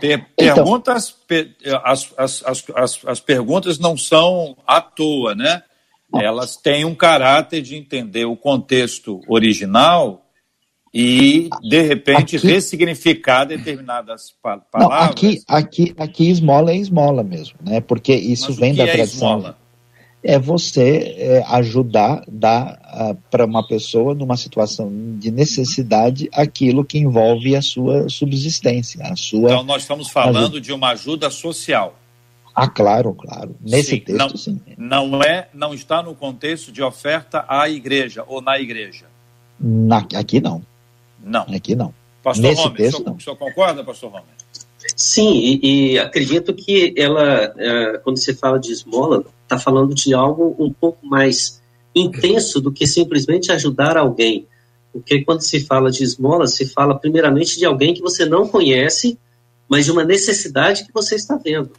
[0.00, 1.54] Per então, perguntas, per
[1.84, 2.42] as, as,
[2.74, 5.62] as, as, perguntas não são à toa, né?
[6.14, 10.24] Elas têm um caráter de entender o contexto original
[10.94, 14.98] e, de repente, aqui, ressignificar determinadas pa palavras.
[14.98, 17.80] Não, aqui, aqui, aqui esmola é esmola mesmo, né?
[17.80, 19.36] Porque isso Mas vem da é tradição.
[19.36, 19.58] Esmola?
[20.26, 26.98] É você é, ajudar, dar uh, para uma pessoa numa situação de necessidade aquilo que
[26.98, 29.50] envolve a sua subsistência, a sua.
[29.50, 30.60] Então nós estamos falando ajuda.
[30.60, 31.96] de uma ajuda social.
[32.52, 33.54] Ah, claro, claro.
[33.60, 34.60] Nesse sim, texto, não, sim.
[34.76, 39.06] Não é, não está no contexto de oferta à igreja ou na igreja.
[39.60, 40.60] Na, aqui não.
[41.22, 41.42] Não.
[41.42, 41.94] Aqui não.
[42.20, 43.16] Pastor Nesse Homer, texto, o senhor, não.
[43.16, 44.24] o senhor concorda, pastor Homer?
[44.96, 50.14] Sim, e, e, acredito que ela, é, quando você fala de esmola, está falando de
[50.14, 51.60] algo um pouco mais
[51.94, 54.46] intenso do que simplesmente ajudar alguém.
[54.90, 59.18] Porque quando se fala de esmola, se fala primeiramente de alguém que você não conhece,
[59.68, 61.72] mas de uma necessidade que você está vendo.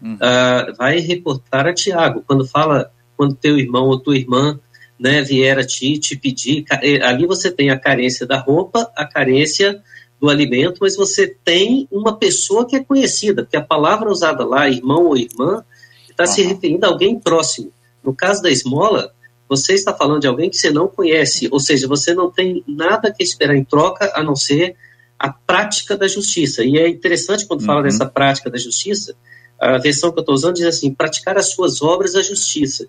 [0.00, 0.14] Uhum.
[0.14, 4.60] Uh, vai reportar a Tiago, quando fala, quando teu irmão ou tua irmã
[4.98, 9.04] né, vier a ti te pedir, eh, ali você tem a carência da roupa, a
[9.04, 9.82] carência
[10.20, 14.68] do alimento, mas você tem uma pessoa que é conhecida, porque a palavra usada lá,
[14.68, 15.64] irmão ou irmã,
[16.08, 17.72] está se referindo a alguém próximo.
[18.04, 19.14] No caso da esmola,
[19.48, 23.12] você está falando de alguém que você não conhece, ou seja, você não tem nada
[23.12, 24.76] que esperar em troca a não ser
[25.18, 26.62] a prática da justiça.
[26.62, 27.66] E é interessante quando uhum.
[27.66, 29.16] fala dessa prática da justiça,
[29.58, 32.86] a versão que eu estou usando diz assim: praticar as suas obras a justiça.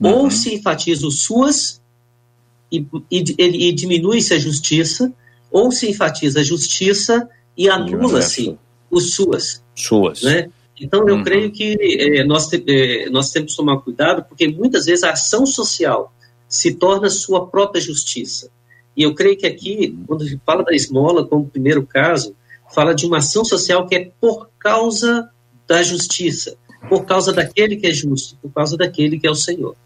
[0.00, 0.10] Uhum.
[0.10, 1.80] Ou se enfatiza os suas
[2.70, 5.12] e, e, e diminui-se a justiça,
[5.52, 8.58] ou se enfatiza a justiça e anula-se
[8.90, 9.62] os suas.
[9.74, 10.22] Suas.
[10.22, 10.50] Né?
[10.80, 11.22] Então, eu uhum.
[11.22, 15.46] creio que é, nós, é, nós temos que tomar cuidado, porque muitas vezes a ação
[15.46, 16.12] social
[16.48, 18.50] se torna sua própria justiça.
[18.96, 22.34] E eu creio que aqui, quando se fala da esmola, como primeiro caso,
[22.74, 25.30] fala de uma ação social que é por causa
[25.66, 26.56] da justiça,
[26.88, 29.76] por causa daquele que é justo, por causa daquele que é o Senhor.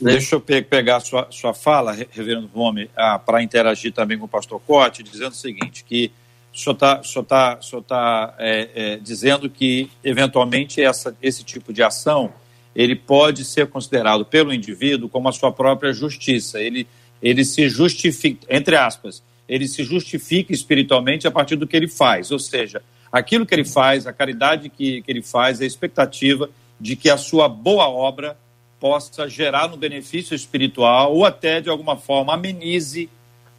[0.00, 0.12] Né?
[0.12, 4.28] Deixa eu pe pegar sua, sua fala, reverendo Rome, ah, para interagir também com o
[4.28, 6.12] pastor Cote, dizendo o seguinte, que
[6.52, 12.32] o senhor está tá, tá, é, é, dizendo que, eventualmente, essa, esse tipo de ação
[12.74, 16.60] ele pode ser considerado pelo indivíduo como a sua própria justiça.
[16.60, 16.86] Ele,
[17.20, 22.30] ele se justifica, entre aspas, ele se justifica espiritualmente a partir do que ele faz.
[22.30, 26.48] Ou seja, aquilo que ele faz, a caridade que, que ele faz, a expectativa
[26.80, 28.36] de que a sua boa obra
[28.80, 33.10] possa gerar um benefício espiritual ou até, de alguma forma, amenize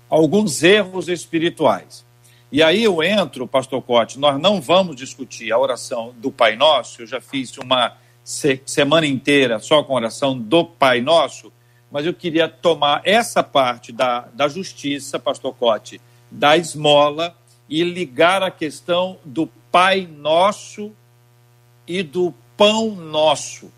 [0.10, 2.04] alguns erros espirituais.
[2.52, 7.04] E aí eu entro, pastor Cote, nós não vamos discutir a oração do Pai Nosso,
[7.04, 11.52] eu já fiz uma semana inteira só com a oração do Pai Nosso,
[11.90, 17.36] mas eu queria tomar essa parte da, da justiça, pastor Cote, da esmola,
[17.70, 20.92] e ligar a questão do Pai Nosso
[21.88, 23.72] e do Pão Nosso.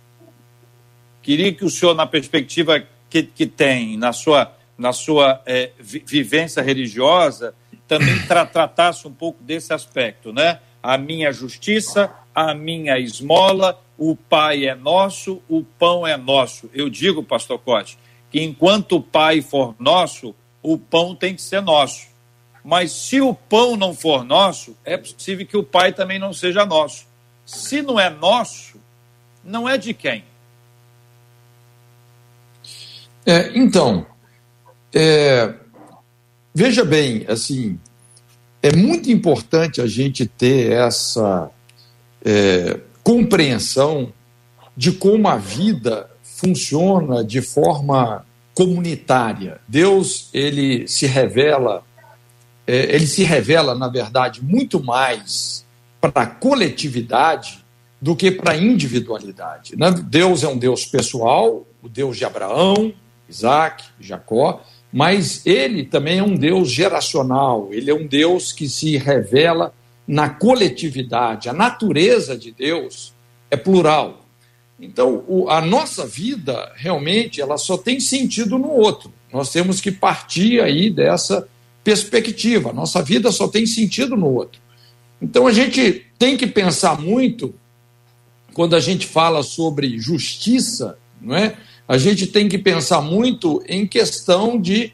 [1.23, 6.61] Queria que o senhor, na perspectiva que, que tem, na sua, na sua é, vivência
[6.61, 7.55] religiosa,
[7.87, 10.59] também tra tratasse um pouco desse aspecto, né?
[10.81, 16.69] A minha justiça, a minha esmola, o Pai é nosso, o pão é nosso.
[16.73, 17.97] Eu digo, pastor Cote,
[18.29, 22.07] que enquanto o Pai for nosso, o pão tem que ser nosso.
[22.65, 26.65] Mas se o pão não for nosso, é possível que o Pai também não seja
[26.65, 27.05] nosso.
[27.45, 28.77] Se não é nosso,
[29.43, 30.25] não é de quem?
[33.25, 34.05] É, então,
[34.93, 35.53] é,
[36.53, 37.79] veja bem, assim,
[38.61, 41.49] é muito importante a gente ter essa
[42.23, 44.11] é, compreensão
[44.75, 49.59] de como a vida funciona de forma comunitária.
[49.67, 51.83] Deus ele se revela
[52.65, 55.65] é, ele se revela, na verdade, muito mais
[55.99, 57.63] para a coletividade
[58.01, 59.75] do que para a individualidade.
[59.77, 59.91] Né?
[59.91, 62.93] Deus é um Deus pessoal, o Deus de Abraão,
[63.33, 68.95] Isaac, Jacó, mas ele também é um Deus geracional, ele é um Deus que se
[68.95, 69.73] revela
[70.07, 71.49] na coletividade.
[71.49, 73.13] A natureza de Deus
[73.49, 74.25] é plural.
[74.79, 79.11] Então, o, a nossa vida realmente ela só tem sentido no outro.
[79.31, 81.47] Nós temos que partir aí dessa
[81.83, 82.69] perspectiva.
[82.69, 84.61] A nossa vida só tem sentido no outro.
[85.21, 87.53] Então, a gente tem que pensar muito
[88.53, 91.55] quando a gente fala sobre justiça, não é?
[91.87, 94.93] A gente tem que pensar muito em questão de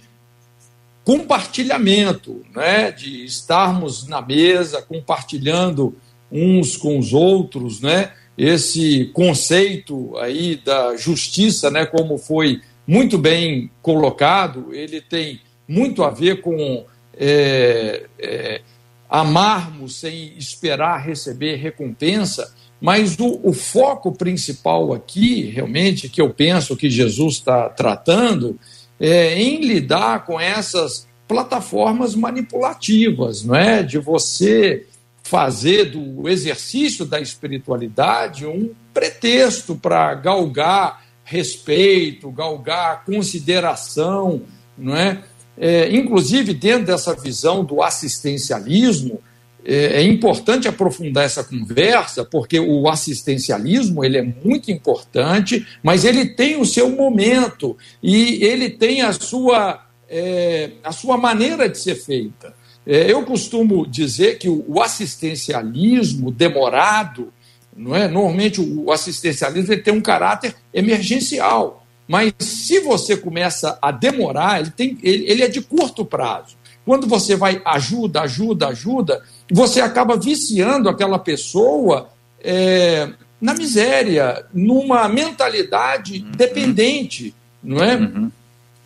[1.03, 2.91] compartilhamento, né?
[2.91, 5.95] De estarmos na mesa compartilhando
[6.31, 8.11] uns com os outros, né?
[8.39, 16.09] esse conceito aí da justiça, né, como foi muito bem colocado, ele tem muito a
[16.09, 16.85] ver com
[17.17, 18.61] é, é,
[19.09, 26.77] amarmos sem esperar receber recompensa, mas o, o, foco principal aqui, realmente, que eu penso
[26.77, 28.57] que Jesus está tratando,
[28.99, 33.83] é em lidar com essas plataformas manipulativas, não é?
[33.83, 34.87] De você
[35.23, 44.41] fazer do exercício da espiritualidade um pretexto para galgar respeito, galgar consideração,
[44.75, 45.21] não é?
[45.55, 45.95] é?
[45.95, 49.21] Inclusive, dentro dessa visão do assistencialismo,
[49.65, 56.25] é, é importante aprofundar essa conversa, porque o assistencialismo ele é muito importante, mas ele
[56.25, 61.95] tem o seu momento e ele tem a sua, é, a sua maneira de ser
[61.95, 62.53] feita.
[62.85, 67.31] É, eu costumo dizer que o assistencialismo demorado,
[67.75, 68.07] não é?
[68.07, 74.71] Normalmente o assistencialismo ele tem um caráter emergencial, mas se você começa a demorar, ele,
[74.71, 76.57] tem, ele, ele é de curto prazo.
[76.83, 82.09] Quando você vai ajuda, ajuda, ajuda, você acaba viciando aquela pessoa
[82.41, 83.09] é,
[83.41, 86.31] na miséria, numa mentalidade uhum.
[86.31, 87.33] dependente,
[87.63, 87.95] não é?
[87.95, 88.31] Uhum.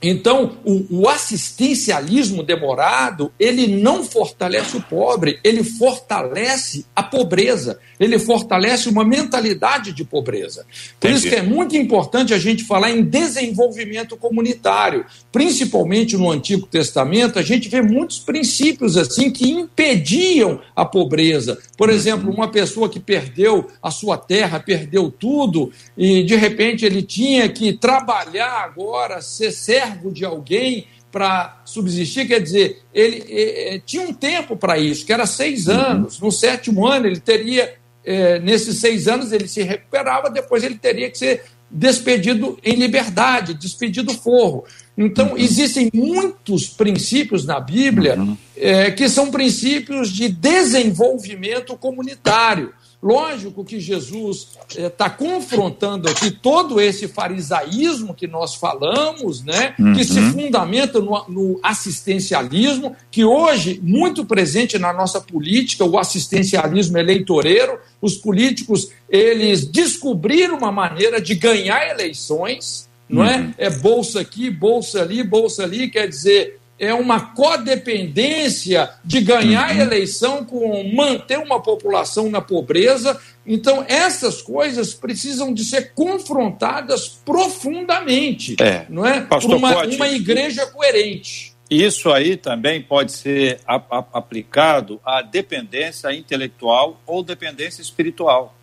[0.04, 8.20] Então, o, o, assistencialismo demorado, ele não fortalece o pobre, ele fortalece a pobreza, ele
[8.20, 10.66] fortalece uma mentalidade de pobreza.
[11.00, 11.28] Por Entendi.
[11.28, 15.06] isso que é muito importante a gente falar em desenvolvimento comunitário.
[15.32, 21.58] Principalmente no Antigo Testamento, a gente vê muitos princípios assim que impediam a pobreza.
[21.78, 21.96] Por uhum.
[21.96, 27.48] exemplo, uma pessoa que perdeu a sua terra, perdeu tudo, e de repente ele tinha
[27.48, 34.58] que trabalhar agora, ser servo de alguém para subsistir, quer dizer, ele, tinha um tempo
[34.58, 35.76] para isso, que era seis uhum.
[35.76, 36.20] anos.
[36.20, 41.12] No sétimo ano, ele teria, é, nesses seis anos, ele se recuperava, depois ele teria
[41.12, 44.66] que ser despedido em liberdade, despedido forro.
[44.98, 45.38] Então, uhum.
[45.38, 48.38] existem muitos princípios na Bíblia uhum.
[48.58, 52.74] é, que são princípios de desenvolvimento comunitário.
[53.04, 59.92] Lógico que Jesus está eh, confrontando aqui todo esse farisaísmo que nós falamos, né, uhum.
[59.92, 66.98] que se fundamenta no, no, assistencialismo, que hoje, muito presente na nossa política, o assistencialismo
[66.98, 73.38] eleitoreiro, os políticos, eles descobriram uma maneira de ganhar eleições, não é?
[73.38, 73.54] Uhum.
[73.58, 79.82] É bolsa aqui, bolsa ali, bolsa ali, quer dizer, é uma codependência de ganhar uhum.
[79.82, 83.20] eleição com manter uma população na pobreza.
[83.46, 88.86] Então, essas coisas precisam de ser confrontadas profundamente, é.
[88.90, 89.22] não é?
[89.22, 91.54] Pastor Por uma, uma igreja coerente.
[91.70, 98.56] Isso aí também pode ser a, a, aplicado à dependência intelectual ou dependência espiritual.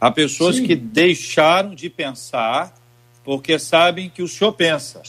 [0.00, 0.66] Há pessoas Sim.
[0.66, 2.74] que deixaram de pensar
[3.24, 5.02] porque sabem que o senhor pensa.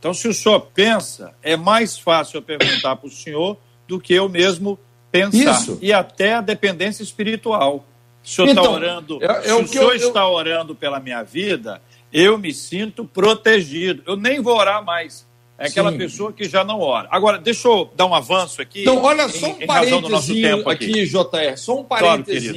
[0.00, 4.14] Então, se o senhor pensa, é mais fácil eu perguntar para o senhor do que
[4.14, 4.78] eu mesmo
[5.12, 5.60] pensar.
[5.60, 5.78] Isso.
[5.82, 7.84] E até a dependência espiritual.
[8.22, 10.98] Se o senhor está então, orando, é, é se o, senhor eu, está orando pela
[10.98, 14.02] minha vida, eu me sinto protegido.
[14.06, 15.26] Eu nem vou orar mais.
[15.58, 15.98] É aquela Sim.
[15.98, 17.06] pessoa que já não ora.
[17.10, 18.80] Agora, deixa eu dar um avanço aqui.
[18.80, 22.50] Então, olha só um parênteses aqui, aqui, JR, só um parênteses.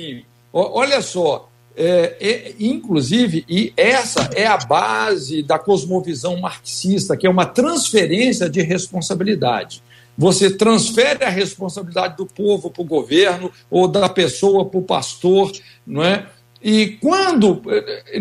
[0.53, 7.26] Claro, olha só, é, é, inclusive, e essa é a base da cosmovisão marxista, que
[7.26, 9.82] é uma transferência de responsabilidade.
[10.15, 15.51] Você transfere a responsabilidade do povo para o governo ou da pessoa para o pastor,
[15.86, 16.28] não é?
[16.61, 17.61] E quando,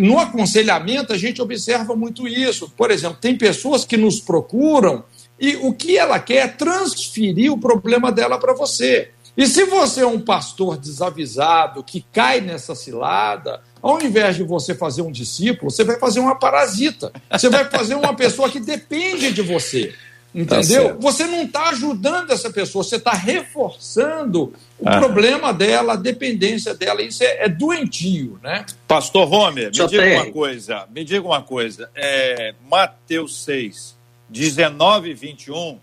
[0.01, 2.73] no aconselhamento, a gente observa muito isso.
[2.77, 5.05] Por exemplo, tem pessoas que nos procuram
[5.39, 9.11] e o que ela quer é transferir o problema dela para você.
[9.37, 14.75] E se você é um pastor desavisado que cai nessa cilada, ao invés de você
[14.75, 17.11] fazer um discípulo, você vai fazer uma parasita.
[17.31, 19.95] Você vai fazer uma pessoa que depende de você.
[20.35, 20.89] Entendeu?
[20.89, 24.99] Tá você não está ajudando essa pessoa, você está reforçando o ah.
[24.99, 27.03] problema dela, a dependência dela.
[27.03, 28.65] Isso é, é doentio, né?
[28.89, 30.89] Pastor Homer, me diga uma coisa.
[30.91, 31.91] Me diga uma coisa.
[31.95, 33.95] É, Mateus 6,
[34.31, 35.79] 19 e 21,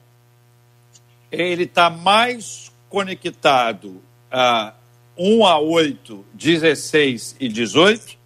[1.31, 4.73] ele está mais conectado a
[5.17, 8.17] 1 a 8, 16 e 18?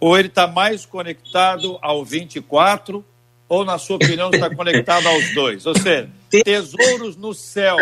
[0.00, 3.04] Ou ele está mais conectado ao 24
[3.48, 5.64] ou, na sua opinião, está conectado aos dois?
[5.66, 6.10] Ou seja,
[6.44, 7.76] tesouros no céu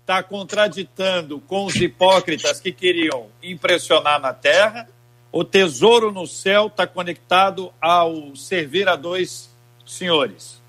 [0.00, 4.88] está contraditando com os hipócritas que queriam impressionar na terra,
[5.32, 9.50] o tesouro no céu está conectado ao servir a dois
[9.84, 10.62] senhores?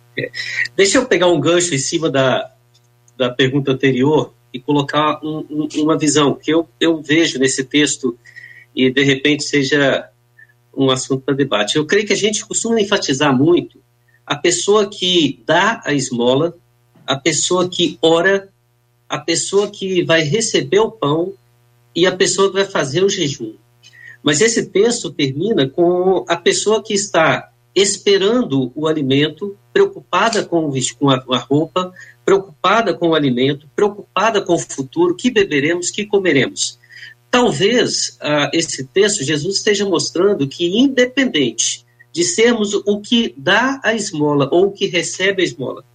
[0.75, 2.51] Deixa eu pegar um gancho em cima da,
[3.15, 8.17] da pergunta anterior e colocar um, um, uma visão que eu, eu vejo nesse texto
[8.75, 10.09] e de repente seja
[10.75, 11.75] um assunto para debate.
[11.75, 13.79] Eu creio que a gente costuma enfatizar muito
[14.25, 16.55] a pessoa que dá a esmola,
[17.05, 18.49] a pessoa que ora,
[19.07, 21.33] a pessoa que vai receber o pão
[21.95, 23.55] e a pessoa que vai fazer o jejum.
[24.21, 30.69] Mas esse texto termina com a pessoa que está esperando o alimento, preocupada com,
[31.31, 31.93] a roupa,
[32.27, 36.77] preocupada com o alimento, preocupada com o futuro, que beberemos, que comeremos.
[37.31, 43.93] Talvez uh, esse texto, Jesus esteja mostrando que, independente de sermos o que dá a
[43.93, 45.85] esmola ou o que recebe a esmola.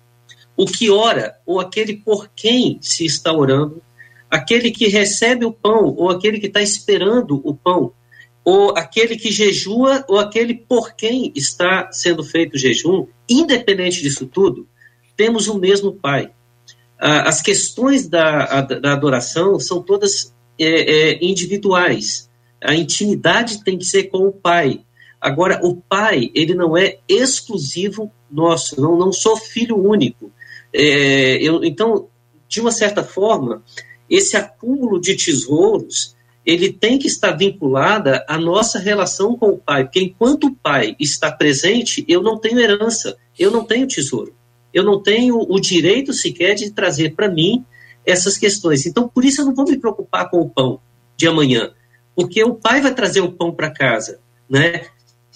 [0.57, 3.83] O que ora, ou aquele por quem se está orando,
[4.31, 7.93] aquele que recebe o pão, ou aquele que está esperando o pão,
[8.43, 14.27] ou aquele que jejua, ou aquele por quem está sendo feito o jejum, independente disso
[14.27, 14.67] tudo,
[15.23, 16.33] temos o mesmo Pai.
[16.99, 22.29] As questões da, da adoração são todas é, é, individuais.
[22.61, 24.81] A intimidade tem que ser com o Pai.
[25.21, 30.33] Agora, o pai, ele não é exclusivo nosso, não, não sou filho único.
[30.75, 32.09] É, eu, então,
[32.49, 33.63] de uma certa forma,
[34.11, 39.85] esse acúmulo de tesouros, ele tem que estar vinculada à nossa relação com o pai,
[39.85, 44.35] porque enquanto o pai está presente, eu não tenho herança, eu não tenho tesouro.
[44.73, 47.65] Eu não tenho o direito sequer de trazer para mim
[48.05, 48.87] essas questões.
[48.87, 50.81] Então, por isso eu não vou me preocupar com o pão
[51.17, 51.73] de amanhã,
[52.17, 54.19] porque o pai vai trazer o pão para casa,
[54.49, 54.87] né?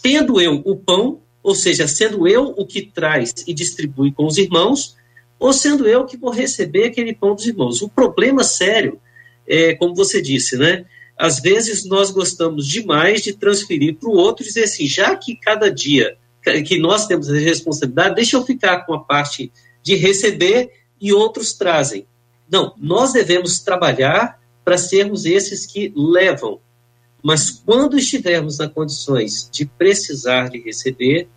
[0.03, 4.39] tendo eu o pão, ou seja, sendo eu o que traz e distribui com os
[4.39, 4.97] irmãos,
[5.39, 7.82] ou sendo eu que vou receber aquele pão dos irmãos.
[7.82, 9.01] O problema sério
[9.47, 10.84] é, como você disse, né?
[11.16, 15.34] Às vezes nós gostamos demais de transferir para o outro e dizer assim, já que
[15.34, 16.16] cada dia
[16.64, 20.70] que nós temos a responsabilidade, deixa eu ficar com a parte de receber
[21.01, 22.07] e outros trazem.
[22.51, 26.61] Não, nós devemos trabalhar para sermos esses que levam
[27.26, 31.28] mas quando estivermos nas condições de precisar de receber,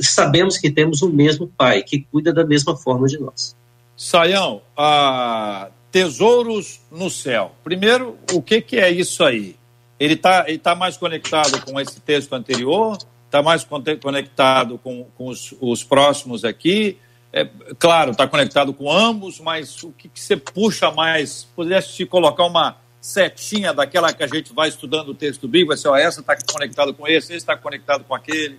[0.00, 3.54] sabemos que temos o mesmo Pai, que cuida da mesma forma de nós.
[3.94, 7.52] Saião, ah, tesouros no céu.
[7.62, 9.54] Primeiro, o que, que é isso aí?
[10.00, 12.96] Ele está ele tá mais conectado com esse texto anterior?
[13.28, 13.62] Está mais
[14.00, 16.98] conectado com, com os, os próximos aqui?
[17.32, 17.46] É,
[17.78, 21.46] claro, está conectado com ambos, mas o que, que você puxa mais?
[21.54, 25.88] Pudesse te colocar uma, setinha daquela que a gente vai estudando o texto bíblico, assim,
[25.88, 28.58] ó, essa está conectado com esse, esse está conectado com aquele?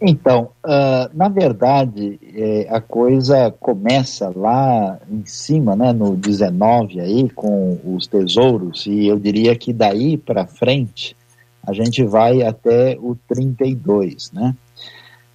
[0.00, 7.28] Então, uh, na verdade, é, a coisa começa lá em cima, né, no 19 aí,
[7.30, 11.16] com os tesouros, e eu diria que daí para frente
[11.68, 14.56] a gente vai até o 32, né?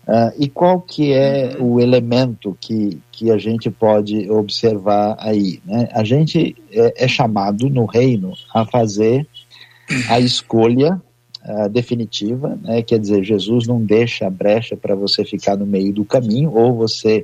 [0.07, 5.61] Uh, e qual que é o elemento que, que a gente pode observar aí?
[5.63, 5.87] Né?
[5.93, 9.25] A gente é, é chamado no reino a fazer
[10.09, 11.01] a escolha
[11.45, 12.81] uh, definitiva, né?
[12.81, 16.75] quer dizer, Jesus não deixa a brecha para você ficar no meio do caminho, ou
[16.75, 17.23] você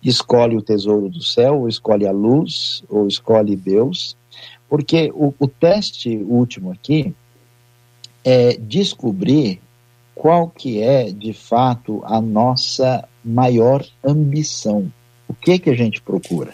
[0.00, 4.16] escolhe o tesouro do céu, ou escolhe a luz, ou escolhe Deus,
[4.68, 7.12] porque o, o teste último aqui
[8.26, 9.60] é descobrir
[10.12, 14.90] qual que é, de fato, a nossa maior ambição.
[15.28, 16.52] O que que a gente procura?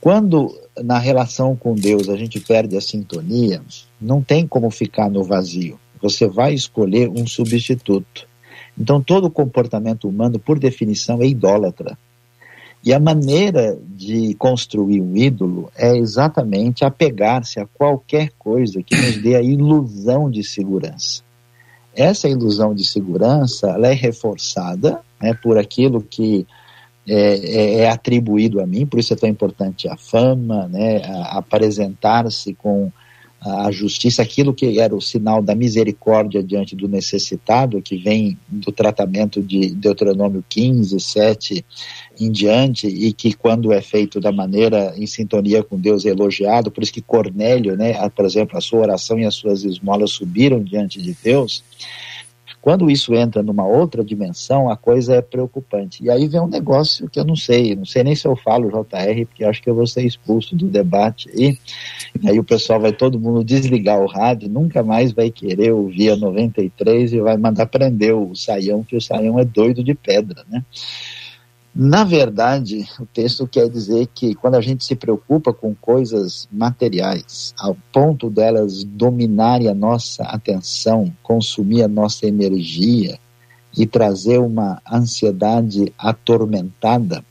[0.00, 3.60] Quando na relação com Deus a gente perde a sintonia,
[4.00, 5.76] não tem como ficar no vazio.
[6.00, 8.28] Você vai escolher um substituto.
[8.78, 11.98] Então todo comportamento humano, por definição, é idólatra.
[12.84, 19.18] E a maneira de construir um ídolo é exatamente apegar-se a qualquer coisa que nos
[19.22, 21.22] dê a ilusão de segurança.
[21.94, 26.46] Essa ilusão de segurança ela é reforçada né, por aquilo que
[27.06, 32.54] é, é, é, atribuído a mim, por isso é tão importante a fama, né, apresentar-se
[32.54, 32.90] com
[33.40, 38.70] a justiça, aquilo que era o sinal da misericórdia diante do necessitado, que vem do
[38.70, 41.64] tratamento de Deuteronômio 15, 7
[42.24, 46.70] em diante, e que quando é feito da maneira em sintonia com Deus é elogiado,
[46.70, 50.62] por isso que Cornélio, né, por exemplo, a sua oração e as suas esmolas subiram
[50.62, 51.62] diante de Deus,
[52.62, 56.04] quando isso entra numa outra dimensão, a coisa é preocupante.
[56.04, 58.70] E aí vem um negócio que eu não sei, não sei nem se eu falo
[58.70, 61.28] JR, porque acho que eu vou ser expulso do debate.
[61.34, 61.58] E,
[62.22, 66.10] e aí o pessoal vai todo mundo desligar o rádio, nunca mais vai querer ouvir
[66.10, 70.44] a 93 e vai mandar prender o Saião, que o Saião é doido de pedra,
[70.48, 70.64] né?
[71.74, 77.54] Na verdade, o texto quer dizer que quando a gente se preocupa com coisas materiais,
[77.58, 83.18] ao ponto delas dominarem a nossa atenção, consumir a nossa energia
[83.76, 87.24] e trazer uma ansiedade atormentada,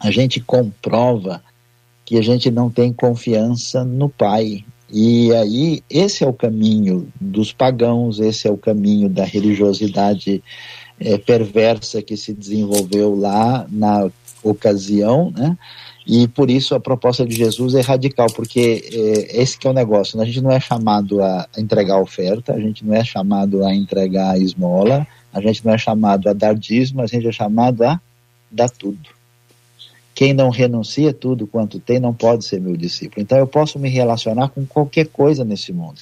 [0.00, 1.42] a gente comprova
[2.04, 4.64] que a gente não tem confiança no Pai.
[4.90, 10.42] E aí, esse é o caminho dos pagãos, esse é o caminho da religiosidade
[11.00, 14.10] é, perversa que se desenvolveu lá na
[14.42, 15.56] ocasião, né?
[16.06, 19.74] E por isso a proposta de Jesus é radical, porque é, esse que é o
[19.74, 20.16] negócio.
[20.16, 20.22] Né?
[20.22, 24.40] A gente não é chamado a entregar oferta, a gente não é chamado a entregar
[24.40, 28.00] esmola, a gente não é chamado a dar dízimo, a gente é chamado a
[28.50, 29.10] dar tudo.
[30.14, 33.22] Quem não renuncia tudo quanto tem não pode ser meu discípulo.
[33.22, 36.00] Então eu posso me relacionar com qualquer coisa nesse mundo.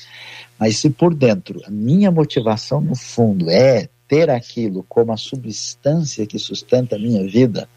[0.58, 6.26] Mas se por dentro a minha motivação no fundo é ter aquilo como a substância
[6.26, 7.68] que sustenta a minha vida,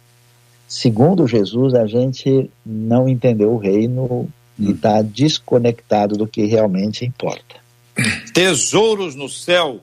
[0.68, 7.56] segundo Jesus, a gente não entendeu o reino e está desconectado do que realmente importa.
[8.34, 9.82] Tesouros no céu,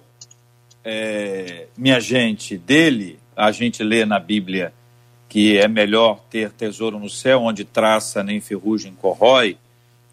[0.85, 4.73] é, minha gente, dele, a gente lê na Bíblia
[5.29, 9.59] que é melhor ter tesouro no céu, onde traça nem ferrugem corrói,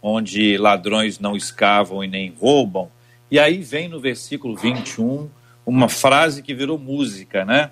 [0.01, 2.89] onde ladrões não escavam e nem roubam.
[3.29, 5.29] E aí vem no versículo 21
[5.65, 7.71] uma frase que virou música, né?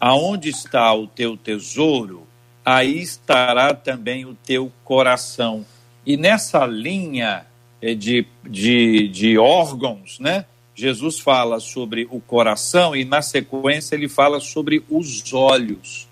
[0.00, 2.26] Aonde está o teu tesouro,
[2.64, 5.64] aí estará também o teu coração.
[6.04, 7.46] E nessa linha
[7.80, 10.44] eh, de, de, de órgãos, né?
[10.74, 16.06] Jesus fala sobre o coração e, na sequência, ele fala sobre os olhos.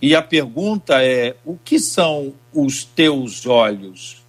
[0.00, 4.22] E a pergunta é: o que são os teus olhos?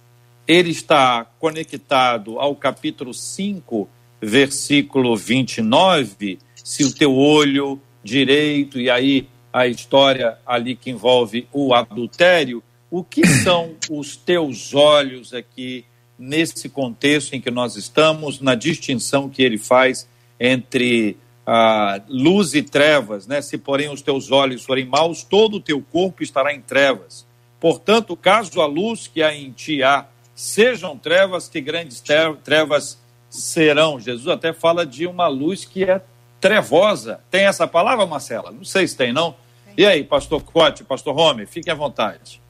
[0.46, 3.88] Ele está conectado ao capítulo 5
[4.20, 11.74] versículo 29, se o teu olho direito, e aí a história ali que envolve o
[11.74, 15.84] adultério, o que são os teus olhos aqui
[16.18, 20.06] nesse contexto em que nós estamos, na distinção que ele faz
[20.38, 21.16] entre
[21.46, 23.40] ah, luz e trevas, né?
[23.40, 27.26] Se porém os teus olhos forem maus, todo o teu corpo estará em trevas.
[27.58, 32.02] Portanto, caso a luz que há em ti há sejam trevas, que grandes
[32.44, 32.99] trevas
[33.30, 34.00] serão.
[34.00, 36.02] Jesus até fala de uma luz que é
[36.40, 37.20] trevosa.
[37.30, 38.50] Tem essa palavra, Marcela?
[38.50, 39.34] Não sei se tem, não.
[39.78, 42.42] E aí, pastor Cote, pastor Rome, fiquem à vontade.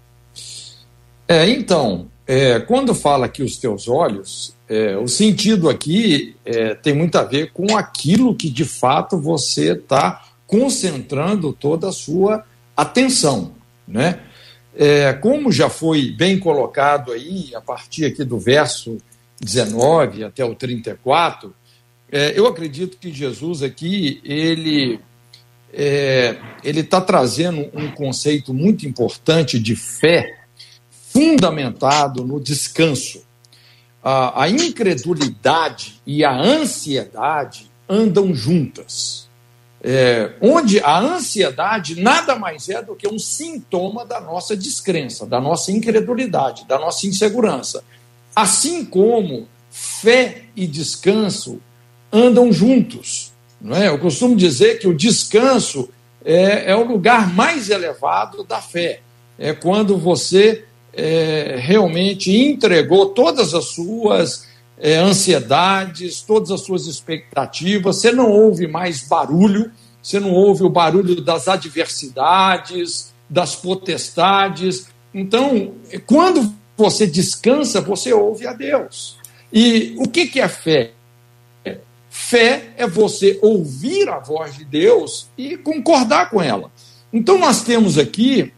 [1.29, 6.95] É, então, é, quando fala que os teus olhos, é, o sentido aqui é, tem
[6.95, 12.45] muito a ver com aquilo que de fato você está concentrando toda a sua
[12.77, 13.53] atenção,
[13.87, 14.21] né?
[14.75, 18.99] É, como já foi bem colocado aí, a partir aqui do verso
[19.41, 21.55] 19 até o 34,
[22.13, 25.01] é, eu acredito que Jesus aqui, ele
[25.73, 30.41] é, ele está trazendo um conceito muito importante de fé
[31.13, 33.25] fundamentado no descanso.
[34.03, 39.29] A, a incredulidade e a ansiedade andam juntas.
[39.83, 45.41] É, onde a ansiedade nada mais é do que um sintoma da nossa descrença, da
[45.41, 47.83] nossa incredulidade, da nossa insegurança.
[48.35, 51.61] Assim como fé e descanso
[52.13, 53.33] andam juntos.
[53.61, 53.89] Não é?
[53.89, 55.91] Eu costumo dizer que o descanso
[56.25, 59.01] é, é o lugar mais elevado da fé.
[59.39, 67.97] É quando você é, realmente entregou todas as suas é, ansiedades, todas as suas expectativas,
[67.97, 69.71] você não ouve mais barulho,
[70.03, 74.89] você não ouve o barulho das adversidades, das potestades.
[75.13, 75.75] Então,
[76.07, 79.19] quando você descansa, você ouve a Deus.
[79.53, 80.93] E o que, que é fé?
[82.09, 86.71] Fé é você ouvir a voz de Deus e concordar com ela.
[87.13, 88.53] Então nós temos aqui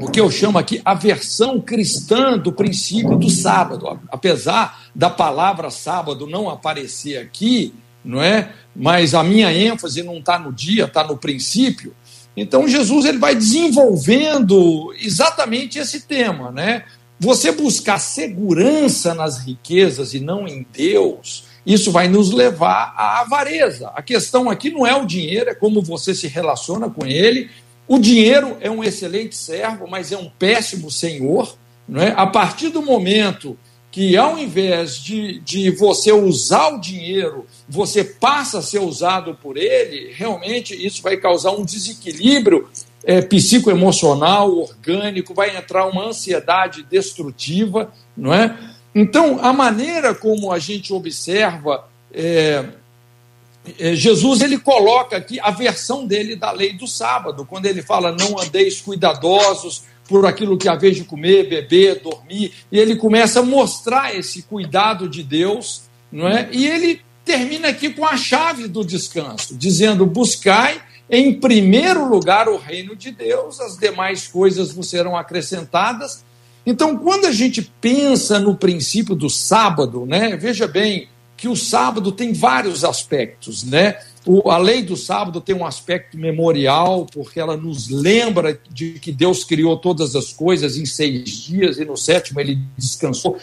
[0.00, 4.00] o que eu chamo aqui a versão cristã do princípio do sábado.
[4.10, 7.74] Apesar da palavra sábado não aparecer aqui,
[8.04, 8.52] não é?
[8.74, 11.94] Mas a minha ênfase não está no dia, está no princípio.
[12.36, 16.84] Então Jesus ele vai desenvolvendo exatamente esse tema, né?
[17.22, 23.92] Você buscar segurança nas riquezas e não em Deus, isso vai nos levar à avareza.
[23.94, 27.48] A questão aqui não é o dinheiro, é como você se relaciona com ele.
[27.86, 31.56] O dinheiro é um excelente servo, mas é um péssimo senhor.
[31.94, 32.12] É?
[32.16, 33.56] A partir do momento
[33.92, 39.56] que, ao invés de, de você usar o dinheiro, você passa a ser usado por
[39.56, 42.68] ele, realmente isso vai causar um desequilíbrio
[43.04, 48.56] é, psicoemocional, orgânico, vai entrar uma ansiedade destrutiva, não é?
[48.94, 52.64] Então, a maneira como a gente observa é,
[53.78, 58.12] é, Jesus, ele coloca aqui a versão dele da lei do sábado, quando ele fala:
[58.12, 63.44] não andeis cuidadosos por aquilo que haveis de comer, beber, dormir, e ele começa a
[63.44, 66.48] mostrar esse cuidado de Deus, não é?
[66.52, 72.56] E ele termina aqui com a chave do descanso, dizendo: buscai em primeiro lugar o
[72.56, 76.24] reino de Deus, as demais coisas vos serão acrescentadas.
[76.64, 82.12] Então, quando a gente pensa no princípio do sábado, né, veja bem que o sábado
[82.12, 83.98] tem vários aspectos, né?
[84.24, 89.10] O, a lei do sábado tem um aspecto memorial, porque ela nos lembra de que
[89.10, 93.38] Deus criou todas as coisas em seis dias e no sétimo ele descansou.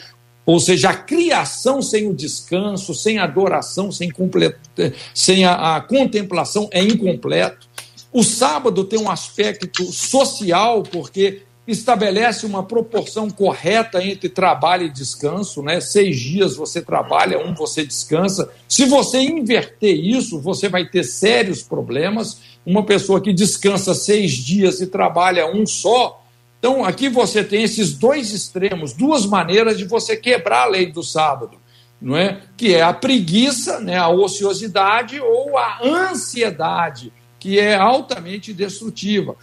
[0.50, 4.12] Ou seja, a criação sem o descanso, sem a adoração, sem,
[5.14, 7.68] sem a, a contemplação é incompleto.
[8.12, 15.62] O sábado tem um aspecto social, porque estabelece uma proporção correta entre trabalho e descanso,
[15.62, 15.80] né?
[15.80, 18.50] Seis dias você trabalha, um você descansa.
[18.68, 22.40] Se você inverter isso, você vai ter sérios problemas.
[22.66, 26.19] Uma pessoa que descansa seis dias e trabalha um só,
[26.60, 31.02] então, aqui você tem esses dois extremos, duas maneiras de você quebrar a lei do
[31.02, 31.58] sábado,
[32.02, 32.42] não é?
[32.58, 39.38] Que é a preguiça, né, a ociosidade ou a ansiedade, que é altamente destrutiva.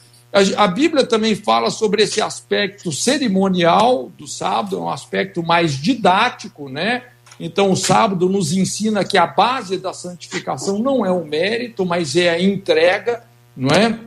[0.59, 6.69] A, Bíblia também fala sobre esse aspecto cerimonial do sábado, é um aspecto mais didático,
[6.69, 7.05] né?
[7.41, 12.17] Então, o sábado nos ensina que a base da santificação não é o mérito, mas
[12.17, 13.25] é a entrega,
[13.57, 13.99] não é?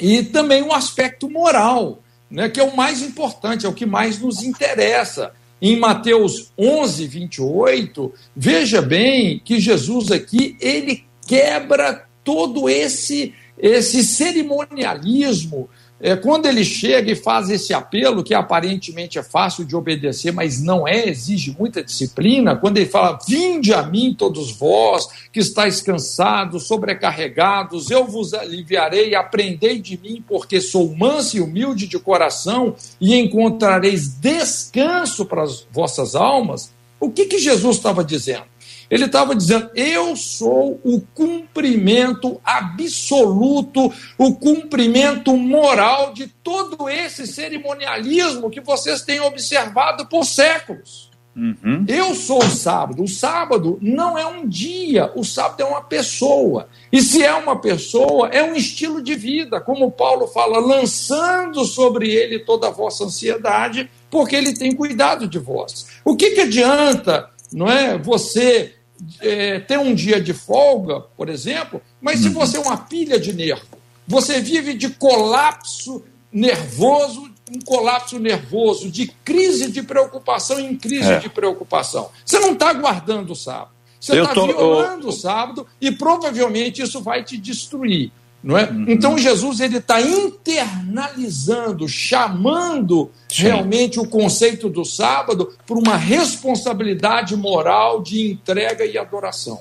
[0.00, 2.01] E também um aspecto moral
[2.32, 5.32] né, que é o mais importante, é o que mais nos interessa.
[5.60, 15.68] Em Mateus 11, 28, veja bem que Jesus aqui, ele quebra todo esse, esse cerimonialismo
[16.04, 20.60] é, quando ele chega e faz esse apelo, que aparentemente é fácil de obedecer, mas
[20.60, 25.80] não é, exige muita disciplina, quando ele fala: Vinde a mim, todos vós que estáis
[25.80, 32.74] cansados, sobrecarregados, eu vos aliviarei, aprendei de mim, porque sou manso e humilde de coração,
[33.00, 36.72] e encontrareis descanso para as vossas almas.
[36.98, 38.51] O que, que Jesus estava dizendo?
[38.92, 48.50] Ele estava dizendo: eu sou o cumprimento absoluto, o cumprimento moral de todo esse cerimonialismo
[48.50, 51.10] que vocês têm observado por séculos.
[51.34, 51.86] Uhum.
[51.88, 53.02] Eu sou o sábado.
[53.02, 56.68] O sábado não é um dia, o sábado é uma pessoa.
[56.92, 62.10] E se é uma pessoa, é um estilo de vida, como Paulo fala, lançando sobre
[62.10, 65.86] ele toda a vossa ansiedade, porque ele tem cuidado de vós.
[66.04, 68.74] O que, que adianta, não é, você
[69.20, 72.34] é, ter um dia de folga, por exemplo, mas se uhum.
[72.34, 73.66] você é uma pilha de nervo,
[74.06, 81.18] você vive de colapso nervoso, um colapso nervoso, de crise de preocupação em crise é.
[81.18, 82.10] de preocupação.
[82.24, 83.70] Você não está guardando o sábado.
[84.00, 85.10] Você está violando eu...
[85.10, 88.10] o sábado e provavelmente isso vai te destruir.
[88.42, 88.68] Não é?
[88.68, 88.86] Uhum.
[88.88, 93.42] Então Jesus ele está internalizando, chamando Sim.
[93.44, 99.60] realmente o conceito do sábado por uma responsabilidade moral de entrega e adoração.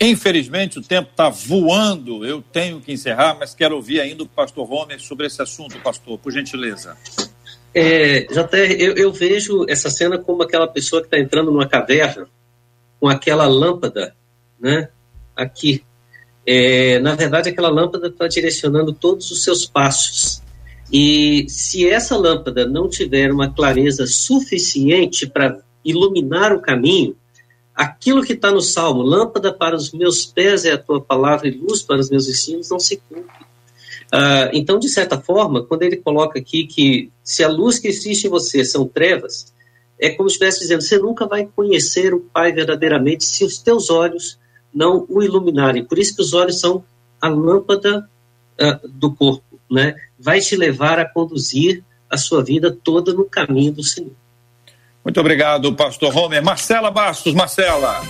[0.00, 4.72] Infelizmente o tempo está voando, eu tenho que encerrar, mas quero ouvir ainda o pastor
[4.72, 6.96] Homer sobre esse assunto, pastor, por gentileza.
[7.74, 12.28] É, até eu, eu vejo essa cena como aquela pessoa que está entrando numa caverna
[12.98, 14.14] com aquela lâmpada,
[14.58, 14.88] né,
[15.36, 15.82] aqui
[16.52, 20.42] é, na verdade, aquela lâmpada está direcionando todos os seus passos.
[20.92, 27.14] E se essa lâmpada não tiver uma clareza suficiente para iluminar o caminho,
[27.72, 31.52] aquilo que está no Salmo, lâmpada para os meus pés é a tua palavra e
[31.52, 33.46] luz para os meus ensinos, não se cumpre.
[34.12, 38.26] Uh, então, de certa forma, quando ele coloca aqui que se a luz que existe
[38.26, 39.54] em você são trevas,
[40.00, 43.88] é como se estivesse dizendo: você nunca vai conhecer o Pai verdadeiramente se os teus
[43.88, 44.36] olhos
[44.72, 45.84] não o iluminarem.
[45.84, 46.84] Por isso que os olhos são
[47.20, 48.08] a lâmpada
[48.60, 49.94] uh, do corpo, né?
[50.18, 54.12] Vai te levar a conduzir a sua vida toda no caminho do Senhor.
[55.04, 56.42] Muito obrigado, pastor Homer.
[56.42, 58.02] Marcela Bastos, Marcela.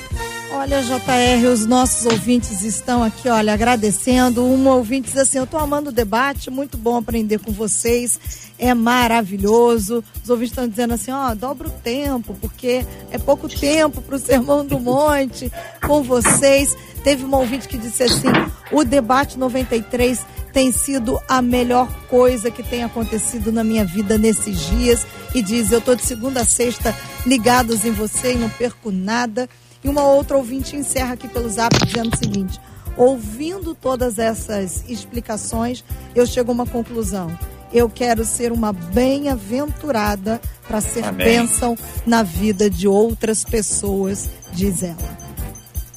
[0.52, 4.44] Olha, JR, os nossos ouvintes estão aqui, olha, agradecendo.
[4.44, 8.18] Um ouvinte diz assim: Eu estou amando o debate, muito bom aprender com vocês,
[8.58, 10.02] é maravilhoso.
[10.20, 14.18] Os ouvintes estão dizendo assim: Ó, dobra o tempo, porque é pouco tempo para o
[14.18, 15.52] Sermão do Monte
[15.86, 16.76] com vocês.
[17.04, 18.28] Teve um ouvinte que disse assim:
[18.72, 24.58] O debate 93 tem sido a melhor coisa que tem acontecido na minha vida nesses
[24.58, 25.06] dias.
[25.32, 26.92] E diz: Eu estou de segunda a sexta
[27.24, 29.48] ligados em você e não perco nada.
[29.82, 32.60] E uma outra ouvinte encerra aqui pelo zap dizendo o seguinte:
[32.96, 37.36] ouvindo todas essas explicações, eu chego a uma conclusão.
[37.72, 41.26] Eu quero ser uma bem-aventurada para ser Amém.
[41.26, 45.30] bênção na vida de outras pessoas, diz ela.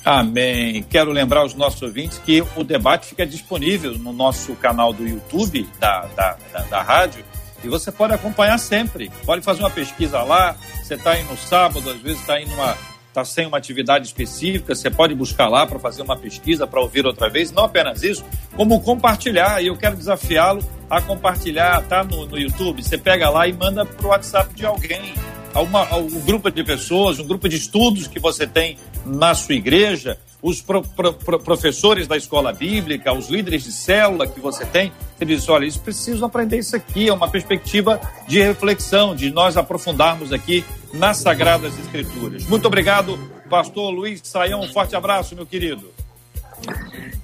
[0.05, 0.83] Amém.
[0.83, 5.67] Quero lembrar aos nossos ouvintes que o debate fica disponível no nosso canal do YouTube
[5.79, 7.23] da, da, da, da rádio
[7.63, 9.09] e você pode acompanhar sempre.
[9.25, 10.55] Pode fazer uma pesquisa lá.
[10.83, 12.75] Você está aí no sábado, às vezes está aí numa
[13.13, 17.05] está sem uma atividade específica, você pode buscar lá para fazer uma pesquisa, para ouvir
[17.05, 17.51] outra vez.
[17.51, 19.61] Não apenas isso, como compartilhar.
[19.61, 22.81] E eu quero desafiá-lo a compartilhar, tá no, no YouTube.
[22.81, 25.13] Você pega lá e manda para o WhatsApp de alguém,
[25.53, 30.17] a um grupo de pessoas, um grupo de estudos que você tem na sua igreja,
[30.41, 34.91] os pro, pro, pro, professores da escola bíblica, os líderes de célula que você tem,
[35.17, 39.55] você diz, olha, eles precisam aprender isso aqui, é uma perspectiva de reflexão, de nós
[39.55, 42.45] aprofundarmos aqui nas Sagradas Escrituras.
[42.45, 43.17] Muito obrigado,
[43.49, 46.02] pastor Luiz Saião, um forte abraço, meu querido.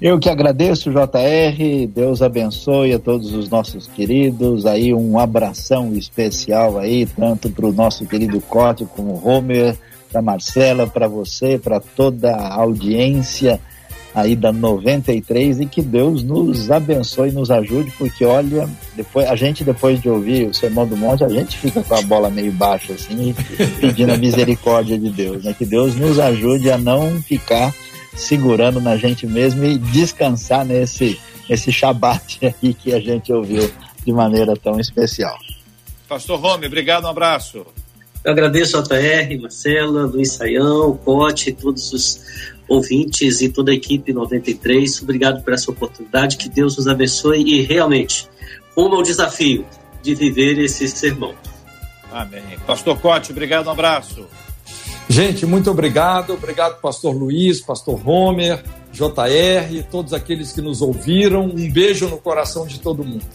[0.01, 1.87] Eu que agradeço, JR.
[1.93, 4.65] Deus abençoe a todos os nossos queridos.
[4.65, 9.77] Aí um abração especial aí, tanto para o nosso querido Corte como o Homer,
[10.09, 13.59] para Marcela, para você, para toda a audiência
[14.15, 19.35] aí da 93 e que Deus nos abençoe e nos ajude, porque olha, depois a
[19.35, 22.51] gente depois de ouvir o Sermão do Monte, a gente fica com a bola meio
[22.51, 23.35] baixa assim,
[23.79, 25.53] pedindo a misericórdia de Deus, né?
[25.55, 27.73] Que Deus nos ajude a não ficar
[28.15, 33.71] segurando na gente mesmo e descansar nesse esse shabat aí que a gente ouviu
[34.05, 35.37] de maneira tão especial.
[36.07, 37.65] Pastor Rome, obrigado, um abraço.
[38.23, 42.21] Eu agradeço a JR, Marcela, Luiz Saião, Cote, todos os
[42.67, 45.01] ouvintes e toda a equipe 93.
[45.01, 46.37] Obrigado por essa oportunidade.
[46.37, 48.27] Que Deus nos abençoe e realmente
[48.75, 49.65] rumo ao desafio
[50.01, 51.33] de viver esse sermão.
[52.11, 52.43] Amém.
[52.65, 54.27] Pastor Cote, obrigado, um abraço.
[55.09, 56.33] Gente, muito obrigado.
[56.33, 61.45] Obrigado, Pastor Luiz, Pastor Homer, JR, todos aqueles que nos ouviram.
[61.45, 63.25] Um beijo no coração de todo mundo.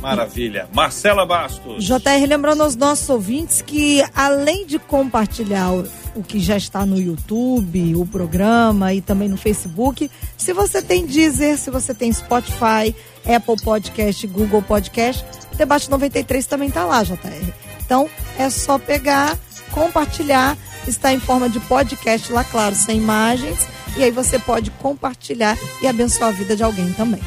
[0.00, 0.68] Maravilha.
[0.72, 1.84] Marcela Bastos.
[1.84, 7.96] JR, lembrando aos nossos ouvintes que, além de compartilhar o, que já está no YouTube,
[7.96, 10.08] o programa e também no Facebook,
[10.38, 12.94] se você tem Deezer, se você tem Spotify,
[13.26, 17.52] Apple Podcast, Google Podcast, o Debate 93 também está lá, JR.
[17.84, 18.08] Então,
[18.38, 19.36] é só pegar,
[19.72, 20.56] compartilhar,
[20.86, 23.66] está em forma de podcast lá, claro, sem imagens,
[23.96, 27.20] e aí você pode compartilhar e abençoar a vida de alguém também.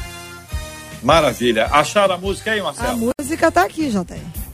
[1.02, 1.66] Maravilha.
[1.66, 2.88] Acharam a música aí, Marcelo?
[2.88, 4.44] A música tá aqui, JR.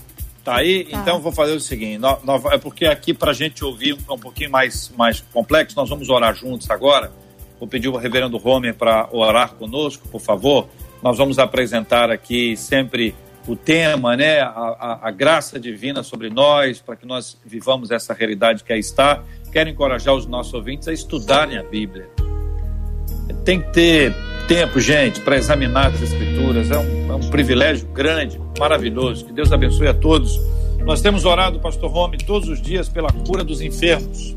[0.44, 0.84] Tá aí?
[0.84, 0.98] Tá.
[0.98, 4.14] Então vou fazer o seguinte: nós, nós, é porque aqui para a gente ouvir um,
[4.14, 7.12] um pouquinho mais, mais complexo, nós vamos orar juntos agora.
[7.59, 10.66] Vou pedir o reverendo Homer para orar conosco, por favor.
[11.03, 13.14] Nós vamos apresentar aqui sempre
[13.51, 14.40] o tema, né?
[14.40, 18.78] A, a, a graça divina sobre nós, para que nós vivamos essa realidade que aí
[18.78, 19.22] está.
[19.51, 22.09] Quero encorajar os nossos ouvintes a estudarem a Bíblia.
[23.44, 24.14] Tem que ter
[24.46, 26.70] tempo, gente, para examinar as Escrituras.
[26.70, 29.24] É um, é um, privilégio grande, maravilhoso.
[29.24, 30.40] Que Deus abençoe a todos.
[30.84, 34.36] Nós temos orado, Pastor Rome, todos os dias pela cura dos enfermos.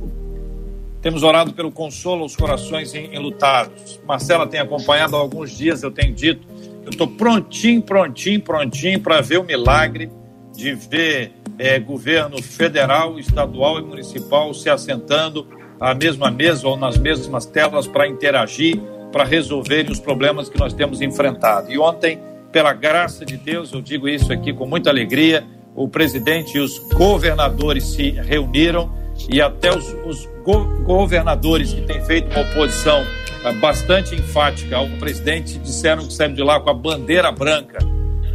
[1.03, 3.99] Temos orado pelo consolo aos corações enlutados.
[4.07, 6.52] Marcela tem acompanhado há alguns dias, eu tenho dito.
[6.83, 10.11] Eu estou prontinho, prontinho, prontinho para ver o milagre
[10.53, 15.47] de ver é, governo federal, estadual e municipal se assentando
[15.79, 18.79] à mesma mesa ou nas mesmas telas para interagir
[19.13, 21.71] para resolverem os problemas que nós temos enfrentado.
[21.71, 22.19] E ontem,
[22.51, 26.79] pela graça de Deus, eu digo isso aqui com muita alegria, o presidente e os
[26.79, 28.91] governadores se reuniram
[29.29, 34.87] e até os, os go governadores que têm feito uma oposição uh, bastante enfática ao
[34.99, 37.79] presidente disseram que saíram de lá com a bandeira branca,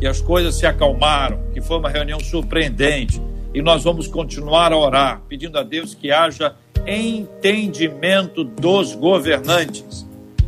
[0.00, 3.20] e as coisas se acalmaram, que foi uma reunião surpreendente.
[3.52, 6.54] E nós vamos continuar a orar, pedindo a Deus que haja
[6.86, 10.06] entendimento dos governantes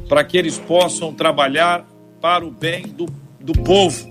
[0.09, 1.87] para que eles possam trabalhar
[2.21, 3.07] para o bem do,
[3.41, 4.11] do povo.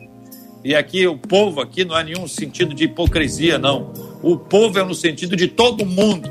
[0.63, 3.93] E aqui o povo aqui não é nenhum sentido de hipocrisia, não.
[4.21, 6.29] O povo é no sentido de todo mundo,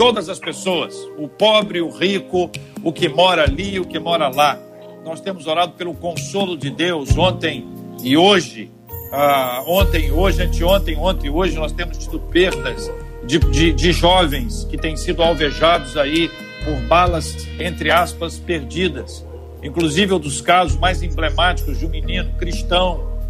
[0.00, 2.50] todas as pessoas, o pobre, o rico,
[2.82, 4.58] o que mora ali, o que mora lá.
[5.04, 7.66] Nós temos orado pelo consolo de Deus ontem
[8.02, 8.70] e hoje.
[9.12, 12.90] Ah, ontem, hoje, anteontem, ontem e hoje nós temos tido perdas
[13.26, 16.30] de, de, de jovens que têm sido alvejados aí
[16.64, 19.22] por balas, entre aspas, perdidas.
[19.62, 23.20] Inclusive, um dos casos mais emblemáticos de um menino cristão.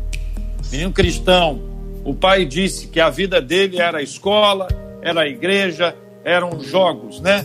[0.70, 1.60] Menino cristão.
[2.04, 4.68] O pai disse que a vida dele era a escola,
[5.02, 7.44] era a igreja, eram jogos, né?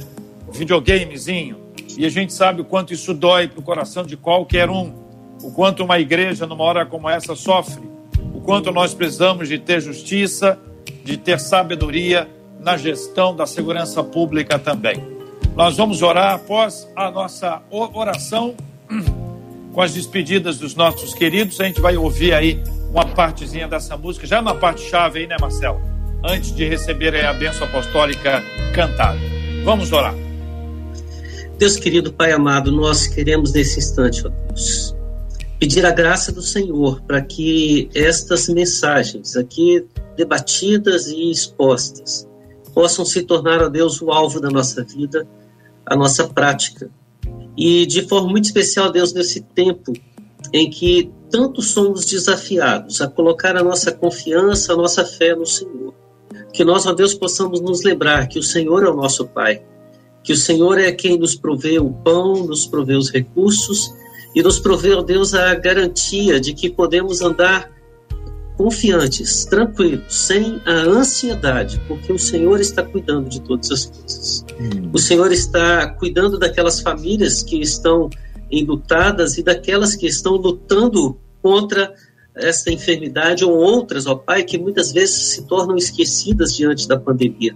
[0.51, 1.57] Videogamezinho.
[1.97, 4.93] E a gente sabe o quanto isso dói para o coração de qualquer um.
[5.41, 7.83] O quanto uma igreja, numa hora como essa, sofre.
[8.33, 10.59] O quanto nós precisamos de ter justiça,
[11.03, 15.15] de ter sabedoria na gestão da segurança pública também.
[15.55, 18.55] Nós vamos orar após a nossa oração
[19.71, 21.61] com as despedidas dos nossos queridos.
[21.61, 25.37] A gente vai ouvir aí uma partezinha dessa música, já na parte chave aí, né,
[25.39, 25.94] Marcelo?
[26.27, 29.19] Antes de receber a bênção apostólica cantada.
[29.63, 30.15] Vamos orar.
[31.55, 34.95] Deus querido Pai amado, nós queremos nesse instante, ó Deus,
[35.59, 39.85] pedir a graça do Senhor para que estas mensagens aqui
[40.17, 42.27] debatidas e expostas
[42.73, 45.27] possam se tornar, ó Deus, o alvo da nossa vida,
[45.85, 46.89] a nossa prática.
[47.55, 49.93] E de forma muito especial, Deus, nesse tempo
[50.51, 55.93] em que tanto somos desafiados a colocar a nossa confiança, a nossa fé no Senhor.
[56.55, 59.61] Que nós, ó Deus, possamos nos lembrar que o Senhor é o nosso Pai,
[60.23, 63.93] que o Senhor é quem nos provê o pão, nos provê os recursos
[64.33, 67.69] e nos provê, ó Deus, a garantia de que podemos andar
[68.57, 74.45] confiantes, tranquilos, sem a ansiedade, porque o Senhor está cuidando de todas as coisas.
[74.57, 74.91] Hum.
[74.93, 78.09] O Senhor está cuidando daquelas famílias que estão
[78.49, 81.93] enlutadas e daquelas que estão lutando contra
[82.35, 87.55] essa enfermidade ou outras, ó Pai, que muitas vezes se tornam esquecidas diante da pandemia.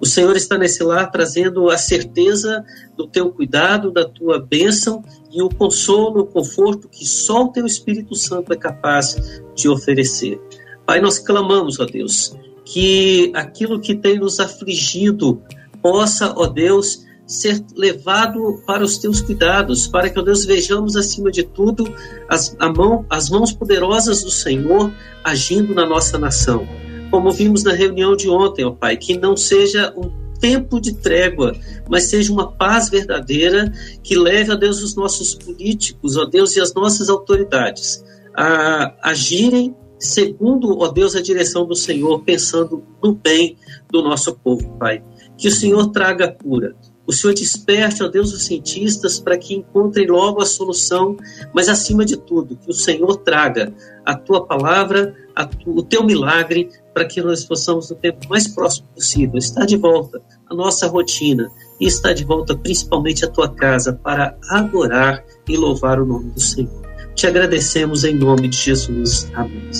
[0.00, 2.64] O Senhor está nesse lar trazendo a certeza
[2.96, 5.02] do teu cuidado, da tua bênção
[5.32, 10.40] e o consolo, o conforto que só o teu Espírito Santo é capaz de oferecer.
[10.86, 15.42] Pai, nós clamamos, ó Deus, que aquilo que tem nos afligido
[15.82, 21.30] possa, ó Deus, ser levado para os teus cuidados, para que, ó Deus, vejamos acima
[21.30, 21.84] de tudo
[22.28, 24.90] as, mão, as mãos poderosas do Senhor
[25.22, 26.66] agindo na nossa nação
[27.10, 31.54] como vimos na reunião de ontem, ó Pai, que não seja um tempo de trégua,
[31.88, 33.72] mas seja uma paz verdadeira
[34.02, 38.04] que leve a Deus os nossos políticos, ó Deus, e as nossas autoridades
[38.34, 43.56] a agirem segundo, ó Deus, a direção do Senhor, pensando no bem
[43.90, 45.02] do nosso povo, Pai.
[45.36, 46.76] Que o Senhor traga cura,
[47.08, 51.16] o Senhor desperte, ó Deus, os cientistas para que encontrem logo a solução,
[51.54, 53.72] mas acima de tudo, que o Senhor traga
[54.04, 55.16] a tua palavra,
[55.64, 59.78] tu, o teu milagre, para que nós possamos, no tempo mais próximo possível, estar de
[59.78, 61.50] volta à nossa rotina
[61.80, 66.40] e estar de volta principalmente à tua casa para adorar e louvar o nome do
[66.40, 66.86] Senhor.
[67.14, 69.30] Te agradecemos em nome de Jesus.
[69.34, 69.70] Amém.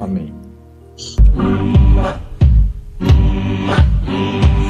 [0.00, 0.32] Amém.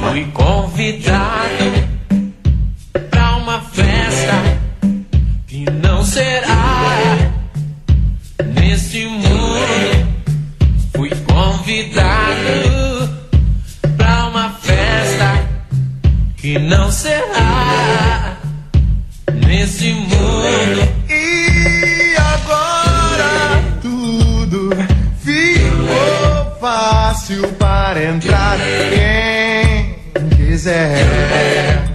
[0.01, 1.88] Fui convidado
[3.11, 4.32] para uma festa
[5.46, 7.30] que não será
[8.55, 9.28] neste mundo.
[10.94, 13.11] Fui convidado
[13.96, 15.44] para uma festa
[16.36, 18.36] que não será
[19.34, 20.88] neste mundo.
[21.11, 24.70] E agora tudo
[25.22, 28.59] ficou fácil para entrar
[30.59, 31.88] quiser.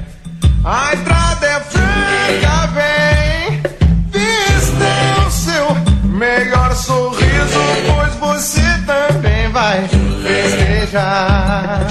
[0.63, 3.61] A entrada é franca, vem.
[4.09, 7.59] Vista o seu melhor sorriso,
[7.93, 9.85] pois você também vai
[10.23, 11.87] festejar.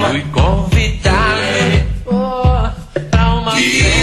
[0.00, 1.42] Fui convidado
[2.06, 2.68] oh,
[3.10, 4.02] pra uma que